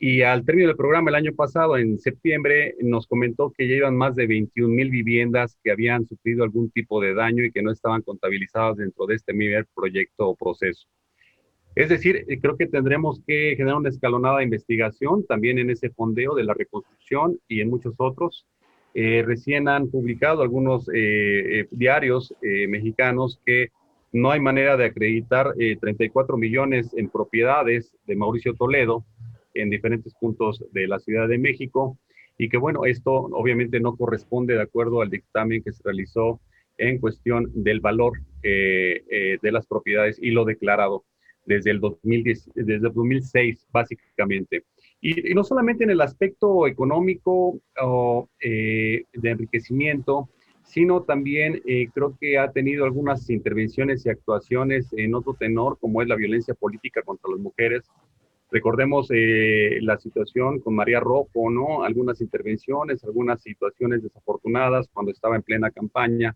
y 0.00 0.22
al 0.22 0.44
término 0.44 0.68
del 0.68 0.76
programa 0.76 1.10
el 1.10 1.16
año 1.16 1.34
pasado, 1.34 1.76
en 1.76 1.98
septiembre, 1.98 2.76
nos 2.80 3.08
comentó 3.08 3.52
que 3.56 3.68
ya 3.68 3.76
iban 3.76 3.96
más 3.96 4.14
de 4.14 4.28
21 4.28 4.72
mil 4.72 4.90
viviendas 4.90 5.58
que 5.64 5.72
habían 5.72 6.06
sufrido 6.06 6.44
algún 6.44 6.70
tipo 6.70 7.00
de 7.00 7.14
daño 7.14 7.44
y 7.44 7.50
que 7.50 7.62
no 7.62 7.72
estaban 7.72 8.02
contabilizadas 8.02 8.76
dentro 8.76 9.06
de 9.06 9.16
este 9.16 9.34
primer 9.34 9.66
proyecto 9.74 10.28
o 10.28 10.36
proceso. 10.36 10.86
Es 11.74 11.88
decir, 11.88 12.24
eh, 12.28 12.38
creo 12.40 12.56
que 12.56 12.66
tendremos 12.66 13.20
que 13.26 13.54
generar 13.56 13.76
una 13.76 13.88
escalonada 13.88 14.42
investigación 14.42 15.26
también 15.26 15.58
en 15.58 15.70
ese 15.70 15.90
fondeo 15.90 16.34
de 16.34 16.44
la 16.44 16.54
reconstrucción 16.54 17.38
y 17.48 17.60
en 17.60 17.70
muchos 17.70 17.94
otros. 17.98 18.46
Eh, 18.94 19.24
recién 19.26 19.68
han 19.68 19.88
publicado 19.88 20.42
algunos 20.42 20.88
eh, 20.94 21.66
diarios 21.70 22.34
mexicanos 22.40 23.40
que 23.44 23.68
no 24.12 24.30
hay 24.30 24.40
manera 24.40 24.76
de 24.76 24.86
acreditar 24.86 25.54
34 25.54 26.36
millones 26.36 26.94
en 26.96 27.10
propiedades 27.10 27.94
de 28.06 28.16
Mauricio 28.16 28.54
Toledo, 28.54 29.04
en 29.54 29.70
diferentes 29.70 30.14
puntos 30.14 30.64
de 30.72 30.86
la 30.86 30.98
Ciudad 30.98 31.28
de 31.28 31.38
México 31.38 31.98
y 32.38 32.48
que 32.48 32.56
bueno, 32.56 32.84
esto 32.84 33.12
obviamente 33.12 33.80
no 33.80 33.96
corresponde 33.96 34.54
de 34.54 34.62
acuerdo 34.62 35.02
al 35.02 35.10
dictamen 35.10 35.62
que 35.62 35.72
se 35.72 35.82
realizó 35.84 36.40
en 36.78 36.98
cuestión 36.98 37.50
del 37.52 37.80
valor 37.80 38.12
eh, 38.42 39.02
eh, 39.10 39.38
de 39.42 39.52
las 39.52 39.66
propiedades 39.66 40.18
y 40.22 40.30
lo 40.30 40.44
declarado 40.44 41.04
desde 41.44 41.72
el, 41.72 41.80
2010, 41.80 42.50
desde 42.54 42.74
el 42.74 42.82
2006 42.82 43.66
básicamente. 43.72 44.64
Y, 45.00 45.34
no 45.34 45.42
solamente 45.42 45.84
en 45.84 45.90
el 45.90 46.00
aspecto 46.00 46.66
económico 46.66 47.60
o 47.80 48.28
eh, 48.40 49.02
de 49.12 49.30
enriquecimiento, 49.30 50.28
sino 50.62 51.02
también 51.02 51.62
creo 51.94 52.14
que 52.20 52.36
ha 52.36 52.52
tenido 52.52 52.84
algunas 52.84 53.30
intervenciones 53.30 54.04
y 54.04 54.10
actuaciones 54.10 54.92
en 54.92 55.14
otro 55.14 55.32
tenor, 55.32 55.78
como 55.78 56.02
es 56.02 56.08
la 56.08 56.14
violencia 56.14 56.52
política 56.52 57.00
contra 57.00 57.30
las 57.30 57.40
mujeres, 57.40 57.90
Recordemos 58.50 59.08
eh, 59.10 59.78
la 59.82 59.98
situación 59.98 60.60
con 60.60 60.74
María 60.74 61.00
Rojo, 61.00 61.50
¿no? 61.50 61.82
Algunas 61.84 62.20
intervenciones, 62.22 63.04
algunas 63.04 63.42
situaciones 63.42 64.02
desafortunadas 64.02 64.88
cuando 64.92 65.12
estaba 65.12 65.36
en 65.36 65.42
plena 65.42 65.70
campaña, 65.70 66.34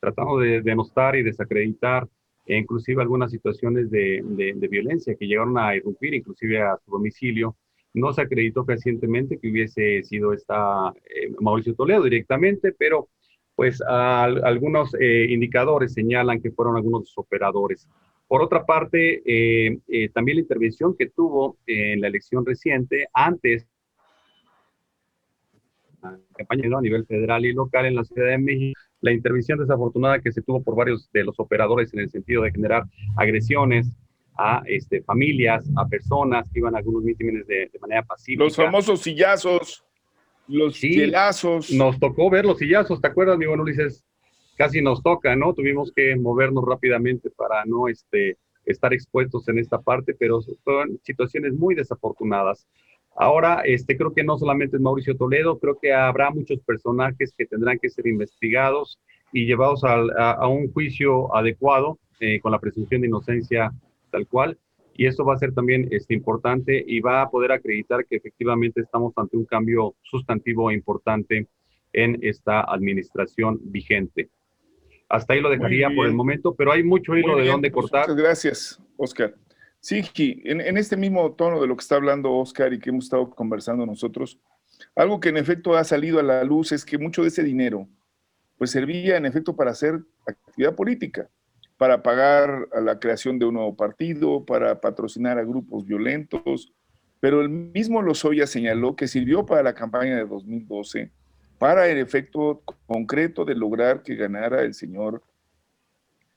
tratando 0.00 0.38
de 0.38 0.62
denostar 0.62 1.16
y 1.16 1.24
desacreditar, 1.24 2.06
e 2.46 2.56
inclusive 2.56 3.02
algunas 3.02 3.30
situaciones 3.32 3.90
de, 3.90 4.22
de, 4.24 4.68
violencia 4.68 5.16
que 5.16 5.26
llegaron 5.26 5.58
a 5.58 5.76
irrumpir, 5.76 6.14
inclusive 6.14 6.62
a 6.62 6.78
su 6.84 6.90
domicilio. 6.92 7.56
No 7.92 8.12
se 8.12 8.22
acreditó 8.22 8.64
recientemente 8.66 9.38
que 9.38 9.50
hubiese 9.50 10.02
sido 10.04 10.32
esta 10.32 10.92
eh, 11.10 11.34
Mauricio 11.40 11.74
Toledo 11.74 12.04
directamente, 12.04 12.72
pero 12.72 13.08
pues 13.56 13.82
algunos 13.82 14.94
eh, 15.00 15.26
indicadores 15.30 15.92
señalan 15.92 16.40
que 16.40 16.52
fueron 16.52 16.76
algunos 16.76 17.12
operadores. 17.16 17.88
Por 18.28 18.42
otra 18.42 18.64
parte, 18.66 19.22
eh, 19.24 19.78
eh, 19.88 20.10
también 20.10 20.36
la 20.36 20.42
intervención 20.42 20.94
que 20.96 21.08
tuvo 21.08 21.56
en 21.66 22.00
la 22.00 22.08
elección 22.08 22.44
reciente, 22.44 23.08
antes 23.12 23.66
la 26.02 26.18
campaña 26.36 26.78
a 26.78 26.80
nivel 26.82 27.06
federal 27.06 27.44
y 27.44 27.52
local 27.52 27.86
en 27.86 27.96
la 27.96 28.04
Ciudad 28.04 28.28
de 28.28 28.38
México, 28.38 28.78
la 29.00 29.12
intervención 29.12 29.58
desafortunada 29.58 30.20
que 30.20 30.30
se 30.30 30.42
tuvo 30.42 30.62
por 30.62 30.76
varios 30.76 31.10
de 31.12 31.24
los 31.24 31.40
operadores 31.40 31.92
en 31.94 32.00
el 32.00 32.10
sentido 32.10 32.42
de 32.42 32.52
generar 32.52 32.84
agresiones 33.16 33.90
a 34.36 34.62
este, 34.66 35.02
familias, 35.02 35.68
a 35.76 35.86
personas 35.88 36.48
que 36.52 36.60
iban 36.60 36.74
a 36.74 36.78
algunos 36.78 37.02
mítines 37.02 37.46
de, 37.46 37.70
manera 37.80 38.02
pacífica. 38.02 38.44
Los 38.44 38.56
famosos 38.56 39.00
sillazos, 39.00 39.84
los 40.46 40.76
sí, 40.76 41.10
Nos 41.72 41.98
tocó 41.98 42.30
ver 42.30 42.44
los 42.44 42.58
sillazos, 42.58 43.00
¿te 43.00 43.08
acuerdas, 43.08 43.36
mi 43.38 43.46
buen 43.46 43.60
Ulises? 43.60 44.04
Casi 44.58 44.82
nos 44.82 45.02
toca, 45.02 45.36
¿no? 45.36 45.54
Tuvimos 45.54 45.92
que 45.92 46.16
movernos 46.16 46.64
rápidamente 46.66 47.30
para 47.30 47.64
no 47.64 47.88
este, 47.88 48.36
estar 48.66 48.92
expuestos 48.92 49.48
en 49.48 49.58
esta 49.60 49.80
parte, 49.80 50.14
pero 50.14 50.40
son 50.42 50.98
situaciones 51.04 51.54
muy 51.54 51.76
desafortunadas. 51.76 52.66
Ahora, 53.16 53.62
este, 53.64 53.96
creo 53.96 54.12
que 54.12 54.24
no 54.24 54.36
solamente 54.36 54.76
es 54.76 54.82
Mauricio 54.82 55.16
Toledo, 55.16 55.58
creo 55.58 55.78
que 55.80 55.92
habrá 55.92 56.30
muchos 56.30 56.58
personajes 56.60 57.32
que 57.38 57.46
tendrán 57.46 57.78
que 57.78 57.88
ser 57.88 58.08
investigados 58.08 58.98
y 59.32 59.46
llevados 59.46 59.82
a, 59.84 60.48
un 60.48 60.72
juicio 60.72 61.34
adecuado 61.34 61.98
eh, 62.18 62.40
con 62.40 62.50
la 62.50 62.58
presunción 62.58 63.00
de 63.00 63.06
inocencia 63.06 63.72
tal 64.10 64.26
cual. 64.26 64.58
Y 64.94 65.06
eso 65.06 65.24
va 65.24 65.34
a 65.34 65.38
ser 65.38 65.54
también 65.54 65.86
este, 65.92 66.14
importante 66.14 66.84
y 66.84 66.98
va 67.00 67.22
a 67.22 67.30
poder 67.30 67.52
acreditar 67.52 68.04
que 68.06 68.16
efectivamente 68.16 68.80
estamos 68.80 69.12
ante 69.16 69.36
un 69.36 69.44
cambio 69.44 69.94
sustantivo 70.02 70.70
e 70.70 70.74
importante 70.74 71.46
en 71.92 72.18
esta 72.22 72.62
administración 72.62 73.60
vigente. 73.62 74.30
Hasta 75.08 75.32
ahí 75.32 75.40
lo 75.40 75.50
dejaría 75.50 75.88
por 75.94 76.06
el 76.06 76.12
momento, 76.12 76.54
pero 76.54 76.72
hay 76.72 76.82
mucho 76.82 77.16
hilo 77.16 77.36
de 77.36 77.46
dónde 77.46 77.70
pues, 77.70 77.84
cortar. 77.84 78.08
Muchas 78.08 78.22
gracias, 78.22 78.82
Oscar. 78.96 79.34
Sí, 79.80 80.02
en, 80.44 80.60
en, 80.60 80.76
este 80.76 80.96
mismo 80.96 81.32
tono 81.32 81.60
de 81.60 81.66
lo 81.66 81.76
que 81.76 81.82
está 81.82 81.96
hablando 81.96 82.32
Oscar 82.32 82.72
y 82.72 82.78
que 82.78 82.90
hemos 82.90 83.04
estado 83.04 83.30
conversando 83.30 83.86
nosotros, 83.86 84.38
algo 84.94 85.20
que 85.20 85.28
en 85.28 85.36
efecto 85.36 85.76
ha 85.76 85.84
salido 85.84 86.18
a 86.18 86.22
la 86.22 86.44
luz 86.44 86.72
es 86.72 86.84
que 86.84 86.98
mucho 86.98 87.22
de 87.22 87.28
ese 87.28 87.42
dinero 87.42 87.88
pues 88.58 88.72
servía 88.72 89.16
en 89.16 89.24
efecto 89.24 89.54
para 89.54 89.70
hacer 89.70 90.00
actividad 90.26 90.74
política, 90.74 91.30
para 91.76 92.02
pagar 92.02 92.68
a 92.72 92.80
la 92.80 92.98
creación 92.98 93.38
de 93.38 93.46
un 93.46 93.54
nuevo 93.54 93.76
partido, 93.76 94.44
para 94.44 94.80
patrocinar 94.80 95.38
a 95.38 95.44
grupos 95.44 95.86
violentos, 95.86 96.72
pero 97.20 97.40
el 97.40 97.48
mismo 97.48 98.02
Lozoya 98.02 98.48
señaló 98.48 98.96
que 98.96 99.06
sirvió 99.06 99.46
para 99.46 99.62
la 99.62 99.74
campaña 99.74 100.16
de 100.16 100.26
2012 100.26 101.12
para 101.58 101.88
el 101.88 101.98
efecto 101.98 102.62
concreto 102.86 103.44
de 103.44 103.54
lograr 103.54 104.02
que 104.02 104.14
ganara 104.14 104.62
el 104.62 104.74
señor 104.74 105.22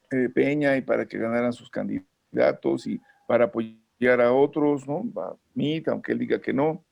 eh, 0.10 0.30
Peña 0.30 0.76
y 0.76 0.82
para 0.82 1.06
que 1.06 1.18
ganaran 1.18 1.54
sus 1.54 1.70
candidatos 1.70 2.88
y 2.88 3.00
para 3.28 3.46
apoyar 3.46 4.20
a 4.20 4.34
otros, 4.34 4.88
¿no? 4.88 5.04
A 5.22 5.36
mí, 5.54 5.82
aunque 5.88 6.12
él 6.12 6.20
diga 6.20 6.42
que 6.42 6.54
no. 6.54 6.84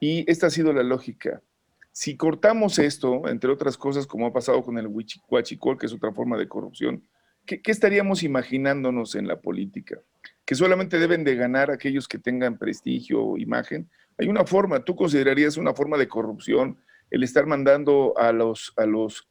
Y 0.00 0.30
esta 0.30 0.46
ha 0.46 0.50
sido 0.50 0.72
la 0.72 0.82
lógica. 0.82 1.42
Si 1.90 2.16
cortamos 2.16 2.78
esto, 2.78 3.28
entre 3.28 3.50
otras 3.50 3.76
cosas, 3.76 4.06
como 4.06 4.26
ha 4.26 4.32
pasado 4.32 4.62
con 4.62 4.78
el 4.78 4.86
huachicol, 4.86 5.76
que 5.76 5.86
es 5.86 5.92
otra 5.92 6.12
forma 6.12 6.38
de 6.38 6.46
corrupción, 6.46 7.02
¿qué, 7.44 7.60
¿qué, 7.60 7.72
estaríamos 7.72 8.22
imaginándonos 8.22 9.16
en 9.16 9.26
la 9.26 9.40
política? 9.40 9.98
Que 10.44 10.54
solamente 10.54 10.98
deben 10.98 11.24
de 11.24 11.34
ganar 11.34 11.72
aquellos 11.72 12.06
que 12.06 12.18
tengan 12.18 12.56
prestigio 12.56 13.22
o 13.22 13.36
imagen. 13.36 13.90
Hay 14.16 14.28
una 14.28 14.46
forma, 14.46 14.84
tú 14.84 14.94
considerarías 14.94 15.56
una 15.56 15.74
forma 15.74 15.98
de 15.98 16.06
corrupción 16.06 16.78
el 17.10 17.22
estar 17.22 17.46
mandando 17.46 18.14
a 18.16 18.32
los, 18.32 18.72
a 18.76 18.86
los 18.86 19.28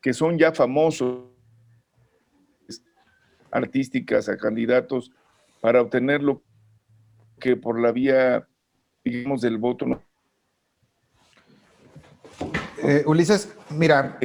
que 0.00 0.12
son 0.12 0.38
ya 0.38 0.52
famosos 0.52 1.26
artísticas, 3.50 4.28
a 4.28 4.36
candidatos, 4.36 5.12
para 5.60 5.82
obtener 5.82 6.22
lo 6.22 6.42
que 7.38 7.56
por 7.56 7.80
la 7.80 7.92
vía, 7.92 8.46
digamos, 9.04 9.40
del 9.40 9.58
voto 9.58 9.86
no. 9.86 10.02
Eh, 12.82 13.02
Ulises, 13.06 13.54
mira, 13.70 14.18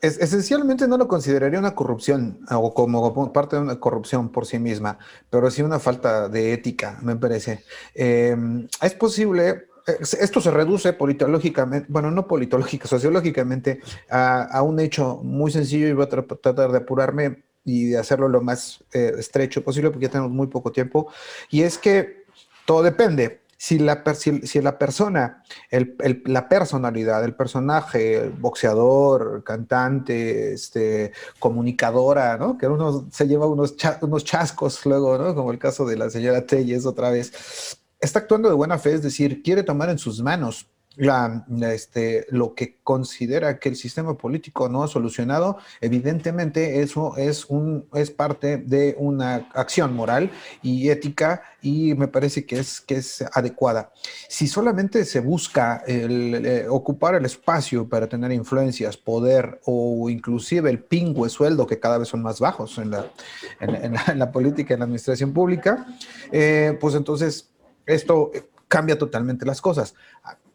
esencialmente 0.00 0.86
no 0.86 0.96
lo 0.96 1.08
consideraría 1.08 1.58
una 1.58 1.74
corrupción 1.74 2.40
o 2.50 2.72
como 2.72 3.32
parte 3.32 3.56
de 3.56 3.62
una 3.62 3.80
corrupción 3.80 4.30
por 4.30 4.46
sí 4.46 4.58
misma, 4.58 4.98
pero 5.28 5.50
sí 5.50 5.62
una 5.62 5.80
falta 5.80 6.28
de 6.28 6.52
ética, 6.52 6.98
me 7.02 7.16
parece. 7.16 7.64
Eh, 7.94 8.36
es 8.80 8.94
posible 8.94 9.67
esto 9.88 10.40
se 10.40 10.50
reduce 10.50 10.92
politológicamente, 10.92 11.86
bueno, 11.90 12.10
no 12.10 12.26
politológica, 12.26 12.88
sociológicamente, 12.88 13.80
a, 14.10 14.62
un 14.62 14.80
hecho 14.80 15.20
muy 15.22 15.50
sencillo 15.50 15.88
y 15.88 15.92
voy 15.92 16.04
a 16.04 16.08
tratar 16.08 16.70
de 16.70 16.78
apurarme 16.78 17.42
y 17.64 17.90
de 17.90 17.98
hacerlo 17.98 18.28
lo 18.28 18.40
más 18.40 18.84
eh, 18.92 19.12
estrecho 19.18 19.62
posible 19.62 19.90
porque 19.90 20.06
ya 20.06 20.12
tenemos 20.12 20.32
muy 20.32 20.46
poco 20.46 20.72
tiempo. 20.72 21.12
Y 21.50 21.62
es 21.62 21.78
que 21.78 22.24
todo 22.66 22.82
depende. 22.82 23.42
Si 23.60 23.80
la, 23.80 24.04
si, 24.14 24.62
la 24.62 24.78
persona, 24.78 25.42
la 26.26 26.48
personalidad, 26.48 27.24
el 27.24 27.34
personaje, 27.34 28.30
boxeador, 28.38 29.42
cantante, 29.42 30.52
este, 30.52 31.10
comunicadora, 31.40 32.36
¿no? 32.36 32.56
Que 32.56 32.68
uno 32.68 33.08
se 33.10 33.26
lleva 33.26 33.48
unos, 33.48 33.74
unos 34.00 34.24
chascos 34.24 34.86
luego, 34.86 35.18
¿no? 35.18 35.34
Como 35.34 35.50
el 35.50 35.58
caso 35.58 35.86
de 35.86 35.96
la 35.96 36.08
señora 36.08 36.46
Telles 36.46 36.86
otra 36.86 37.10
vez 37.10 37.32
está 38.00 38.20
actuando 38.20 38.48
de 38.48 38.54
buena 38.54 38.78
fe, 38.78 38.94
es 38.94 39.02
decir, 39.02 39.42
quiere 39.42 39.62
tomar 39.62 39.90
en 39.90 39.98
sus 39.98 40.20
manos 40.22 40.66
este, 41.62 42.26
lo 42.30 42.54
que 42.54 42.78
considera 42.82 43.60
que 43.60 43.68
el 43.68 43.76
sistema 43.76 44.16
político 44.16 44.68
no 44.68 44.82
ha 44.82 44.88
solucionado, 44.88 45.58
evidentemente 45.80 46.82
eso 46.82 47.16
es, 47.16 47.46
parte 48.16 48.56
de 48.58 48.96
una 48.98 49.48
acción 49.54 49.94
moral 49.94 50.30
y 50.60 50.88
ética 50.88 51.42
y 51.62 51.94
me 51.94 52.08
parece 52.08 52.44
que 52.44 52.58
es, 52.58 53.24
adecuada. 53.32 53.92
Si 54.28 54.48
solamente 54.48 55.04
se 55.04 55.20
busca 55.20 55.84
eh, 55.86 56.66
ocupar 56.68 57.14
el 57.14 57.24
espacio 57.24 57.88
para 57.88 58.08
tener 58.08 58.32
influencias, 58.32 58.96
poder 58.96 59.60
o 59.66 60.10
inclusive 60.10 60.68
el 60.68 60.80
pingüe 60.82 61.28
sueldo 61.28 61.66
que 61.66 61.78
cada 61.78 61.98
vez 61.98 62.08
son 62.08 62.22
más 62.22 62.40
bajos 62.40 62.78
en 62.78 62.90
la 62.90 64.32
política, 64.32 64.74
en 64.74 64.80
la 64.80 64.84
administración 64.84 65.32
pública, 65.32 65.86
eh, 66.32 66.76
pues 66.80 66.94
entonces 66.96 67.50
esto 67.88 68.30
cambia 68.68 68.98
totalmente 68.98 69.46
las 69.46 69.60
cosas. 69.60 69.94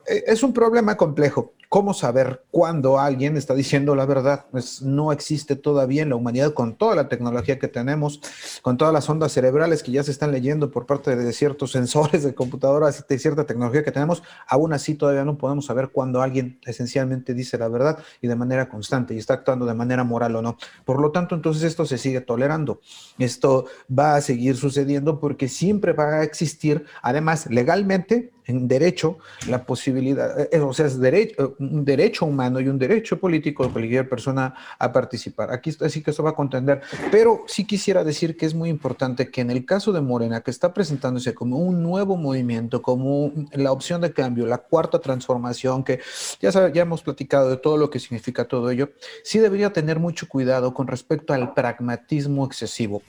Eh, 0.07 0.23
es 0.27 0.43
un 0.43 0.53
problema 0.53 0.95
complejo. 0.95 1.53
¿Cómo 1.73 1.95
saber 1.95 2.43
cuándo 2.51 2.99
alguien 2.99 3.35
está 3.35 3.55
diciendo 3.55 3.95
la 3.95 4.05
verdad? 4.05 4.45
Pues 4.51 4.83
no 4.83 5.11
existe 5.11 5.55
todavía 5.55 6.03
en 6.03 6.09
la 6.09 6.15
humanidad 6.15 6.53
con 6.53 6.75
toda 6.75 6.95
la 6.95 7.09
tecnología 7.09 7.57
que 7.57 7.67
tenemos, 7.67 8.21
con 8.61 8.77
todas 8.77 8.93
las 8.93 9.09
ondas 9.09 9.31
cerebrales 9.31 9.81
que 9.81 9.91
ya 9.91 10.03
se 10.03 10.11
están 10.11 10.31
leyendo 10.31 10.69
por 10.69 10.85
parte 10.85 11.15
de 11.15 11.33
ciertos 11.33 11.71
sensores 11.71 12.21
de 12.21 12.35
computadoras, 12.35 13.03
de 13.07 13.17
cierta 13.17 13.47
tecnología 13.47 13.83
que 13.83 13.91
tenemos. 13.91 14.21
Aún 14.47 14.71
así, 14.71 14.93
todavía 14.93 15.25
no 15.25 15.35
podemos 15.39 15.65
saber 15.65 15.89
cuándo 15.89 16.21
alguien 16.21 16.59
esencialmente 16.63 17.33
dice 17.33 17.57
la 17.57 17.69
verdad 17.69 17.97
y 18.21 18.27
de 18.27 18.35
manera 18.35 18.69
constante 18.69 19.15
y 19.15 19.17
está 19.17 19.33
actuando 19.33 19.65
de 19.65 19.73
manera 19.73 20.03
moral 20.03 20.35
o 20.35 20.43
no. 20.43 20.57
Por 20.85 21.01
lo 21.01 21.09
tanto, 21.09 21.33
entonces 21.33 21.63
esto 21.63 21.87
se 21.87 21.97
sigue 21.97 22.21
tolerando. 22.21 22.81
Esto 23.17 23.65
va 23.89 24.13
a 24.13 24.21
seguir 24.21 24.57
sucediendo 24.57 25.19
porque 25.19 25.47
siempre 25.47 25.93
va 25.93 26.19
a 26.19 26.23
existir, 26.23 26.85
además, 27.01 27.47
legalmente, 27.49 28.31
en 28.45 28.67
derecho, 28.67 29.17
la 29.47 29.65
posibilidad, 29.65 30.47
eh, 30.51 30.59
o 30.59 30.73
sea, 30.73 30.87
es 30.87 30.99
derecho 30.99 31.55
un 31.71 31.85
derecho 31.85 32.25
humano 32.25 32.59
y 32.59 32.67
un 32.67 32.77
derecho 32.77 33.19
político 33.19 33.65
de 33.65 33.71
cualquier 33.71 34.09
persona 34.09 34.53
a 34.77 34.91
participar. 34.91 35.51
Aquí 35.51 35.71
así 35.81 36.01
que 36.01 36.11
eso 36.11 36.23
va 36.23 36.31
a 36.31 36.35
contender, 36.35 36.81
pero 37.11 37.43
sí 37.47 37.65
quisiera 37.65 38.03
decir 38.03 38.37
que 38.37 38.45
es 38.45 38.53
muy 38.53 38.69
importante 38.69 39.29
que 39.29 39.41
en 39.41 39.51
el 39.51 39.65
caso 39.65 39.91
de 39.91 40.01
Morena, 40.01 40.41
que 40.41 40.51
está 40.51 40.73
presentándose 40.73 41.33
como 41.33 41.57
un 41.57 41.81
nuevo 41.81 42.17
movimiento, 42.17 42.81
como 42.81 43.31
la 43.51 43.71
opción 43.71 44.01
de 44.01 44.13
cambio, 44.13 44.45
la 44.45 44.59
cuarta 44.59 44.99
transformación, 44.99 45.83
que 45.83 45.99
ya, 46.41 46.51
ya 46.71 46.81
hemos 46.81 47.01
platicado 47.03 47.49
de 47.49 47.57
todo 47.57 47.77
lo 47.77 47.89
que 47.89 47.99
significa 47.99 48.45
todo 48.45 48.69
ello, 48.69 48.91
sí 49.23 49.39
debería 49.39 49.73
tener 49.73 49.99
mucho 49.99 50.27
cuidado 50.27 50.73
con 50.73 50.87
respecto 50.87 51.33
al 51.33 51.53
pragmatismo 51.53 52.45
excesivo 52.45 53.01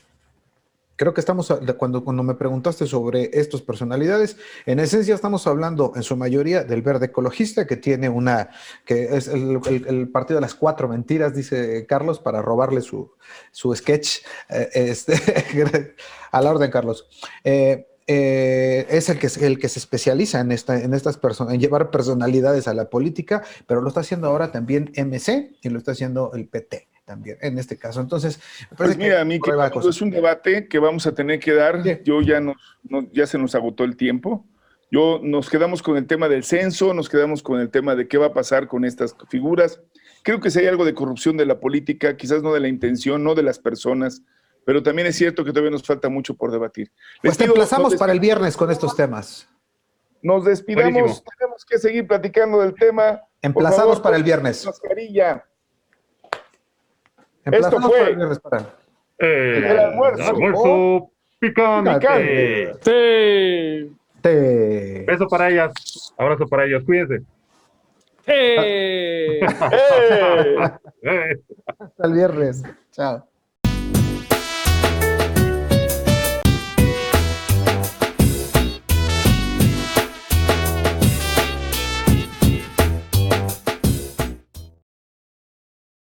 creo 1.04 1.12
que 1.12 1.20
estamos, 1.20 1.52
cuando, 1.76 2.02
cuando 2.02 2.22
me 2.22 2.34
preguntaste 2.34 2.86
sobre 2.86 3.28
estas 3.34 3.60
personalidades, 3.60 4.38
en 4.64 4.80
esencia 4.80 5.14
estamos 5.14 5.46
hablando 5.46 5.92
en 5.96 6.02
su 6.02 6.16
mayoría 6.16 6.64
del 6.64 6.80
verde 6.80 7.06
ecologista, 7.06 7.66
que 7.66 7.76
tiene 7.76 8.08
una, 8.08 8.48
que 8.86 9.14
es 9.14 9.28
el, 9.28 10.08
partido 10.10 10.38
de 10.38 10.40
las 10.40 10.54
cuatro 10.54 10.88
mentiras, 10.88 11.34
dice 11.34 11.84
Carlos, 11.86 12.20
para 12.20 12.40
robarle 12.40 12.80
su, 12.80 13.12
su 13.52 13.74
sketch. 13.74 14.20
Eh, 14.48 14.70
este, 14.72 15.12
a 16.32 16.40
la 16.40 16.50
orden, 16.50 16.70
Carlos. 16.70 17.06
Eh, 17.44 17.86
eh, 18.06 18.86
es 18.88 19.10
el 19.10 19.18
que, 19.18 19.28
el 19.44 19.58
que 19.58 19.68
se 19.68 19.80
especializa 19.80 20.40
en, 20.40 20.52
esta, 20.52 20.80
en 20.80 20.94
estas 20.94 21.18
personas, 21.18 21.52
en 21.52 21.60
llevar 21.60 21.90
personalidades 21.90 22.66
a 22.66 22.72
la 22.72 22.88
política, 22.88 23.42
pero 23.66 23.82
lo 23.82 23.88
está 23.88 24.00
haciendo 24.00 24.28
ahora 24.28 24.50
también 24.52 24.90
MC 24.96 25.58
y 25.60 25.68
lo 25.68 25.76
está 25.76 25.92
haciendo 25.92 26.32
el 26.32 26.48
PT 26.48 26.93
también 27.04 27.38
en 27.40 27.58
este 27.58 27.76
caso. 27.76 28.00
Entonces, 28.00 28.40
pues 28.76 28.96
mira, 28.96 29.20
a 29.20 29.24
mí 29.24 29.38
que 29.40 29.50
es 29.88 30.02
un 30.02 30.10
debate 30.10 30.68
que 30.68 30.78
vamos 30.78 31.06
a 31.06 31.14
tener 31.14 31.38
que 31.38 31.52
dar. 31.52 31.82
Sí. 31.82 31.98
Yo 32.04 32.20
ya 32.22 32.40
nos, 32.40 32.56
no, 32.82 33.08
ya 33.12 33.26
se 33.26 33.38
nos 33.38 33.54
agotó 33.54 33.84
el 33.84 33.96
tiempo. 33.96 34.46
Yo 34.90 35.20
nos 35.22 35.50
quedamos 35.50 35.82
con 35.82 35.96
el 35.96 36.06
tema 36.06 36.28
del 36.28 36.44
censo, 36.44 36.94
nos 36.94 37.08
quedamos 37.08 37.42
con 37.42 37.60
el 37.60 37.70
tema 37.70 37.94
de 37.94 38.06
qué 38.06 38.16
va 38.16 38.26
a 38.26 38.32
pasar 38.32 38.68
con 38.68 38.84
estas 38.84 39.16
figuras. 39.28 39.80
Creo 40.22 40.40
que 40.40 40.50
si 40.50 40.60
hay 40.60 40.66
algo 40.66 40.84
de 40.84 40.94
corrupción 40.94 41.36
de 41.36 41.46
la 41.46 41.58
política, 41.58 42.16
quizás 42.16 42.42
no 42.42 42.52
de 42.52 42.60
la 42.60 42.68
intención, 42.68 43.24
no 43.24 43.34
de 43.34 43.42
las 43.42 43.58
personas, 43.58 44.22
pero 44.64 44.82
también 44.82 45.08
es 45.08 45.16
cierto 45.16 45.44
que 45.44 45.50
todavía 45.50 45.70
nos 45.70 45.82
falta 45.82 46.08
mucho 46.08 46.34
por 46.36 46.50
debatir. 46.50 46.92
Les 47.22 47.30
pues 47.30 47.38
te 47.38 47.44
emplazamos 47.44 47.96
para 47.96 48.12
el 48.12 48.20
viernes 48.20 48.56
con 48.56 48.70
estos 48.70 48.94
temas. 48.96 49.48
Nos 50.22 50.44
despidamos, 50.44 50.92
Buenísimo. 50.92 51.24
tenemos 51.38 51.64
que 51.66 51.78
seguir 51.78 52.06
platicando 52.06 52.60
del 52.60 52.74
tema. 52.74 53.20
Emplazamos 53.42 53.96
favor, 53.96 54.02
para 54.02 54.16
el 54.16 54.22
viernes. 54.22 54.64
Mascarilla. 54.64 55.44
Esto 57.44 57.80
fue 57.80 58.10
el, 59.18 59.78
almuerzo, 59.78 60.30
almuerzo 60.30 61.10
picante. 61.38 61.94
picante. 61.94 62.74
Sí. 62.80 63.96
Beso 65.06 65.28
para 65.28 65.50
ellas, 65.50 65.72
abrazo 66.16 66.46
para 66.46 66.64
ellos, 66.64 66.82
cuídense. 66.84 67.22
¡Eh! 68.26 69.40
Hasta 71.78 72.06
el 72.06 72.12
viernes. 72.14 72.62
Chao. 72.90 73.26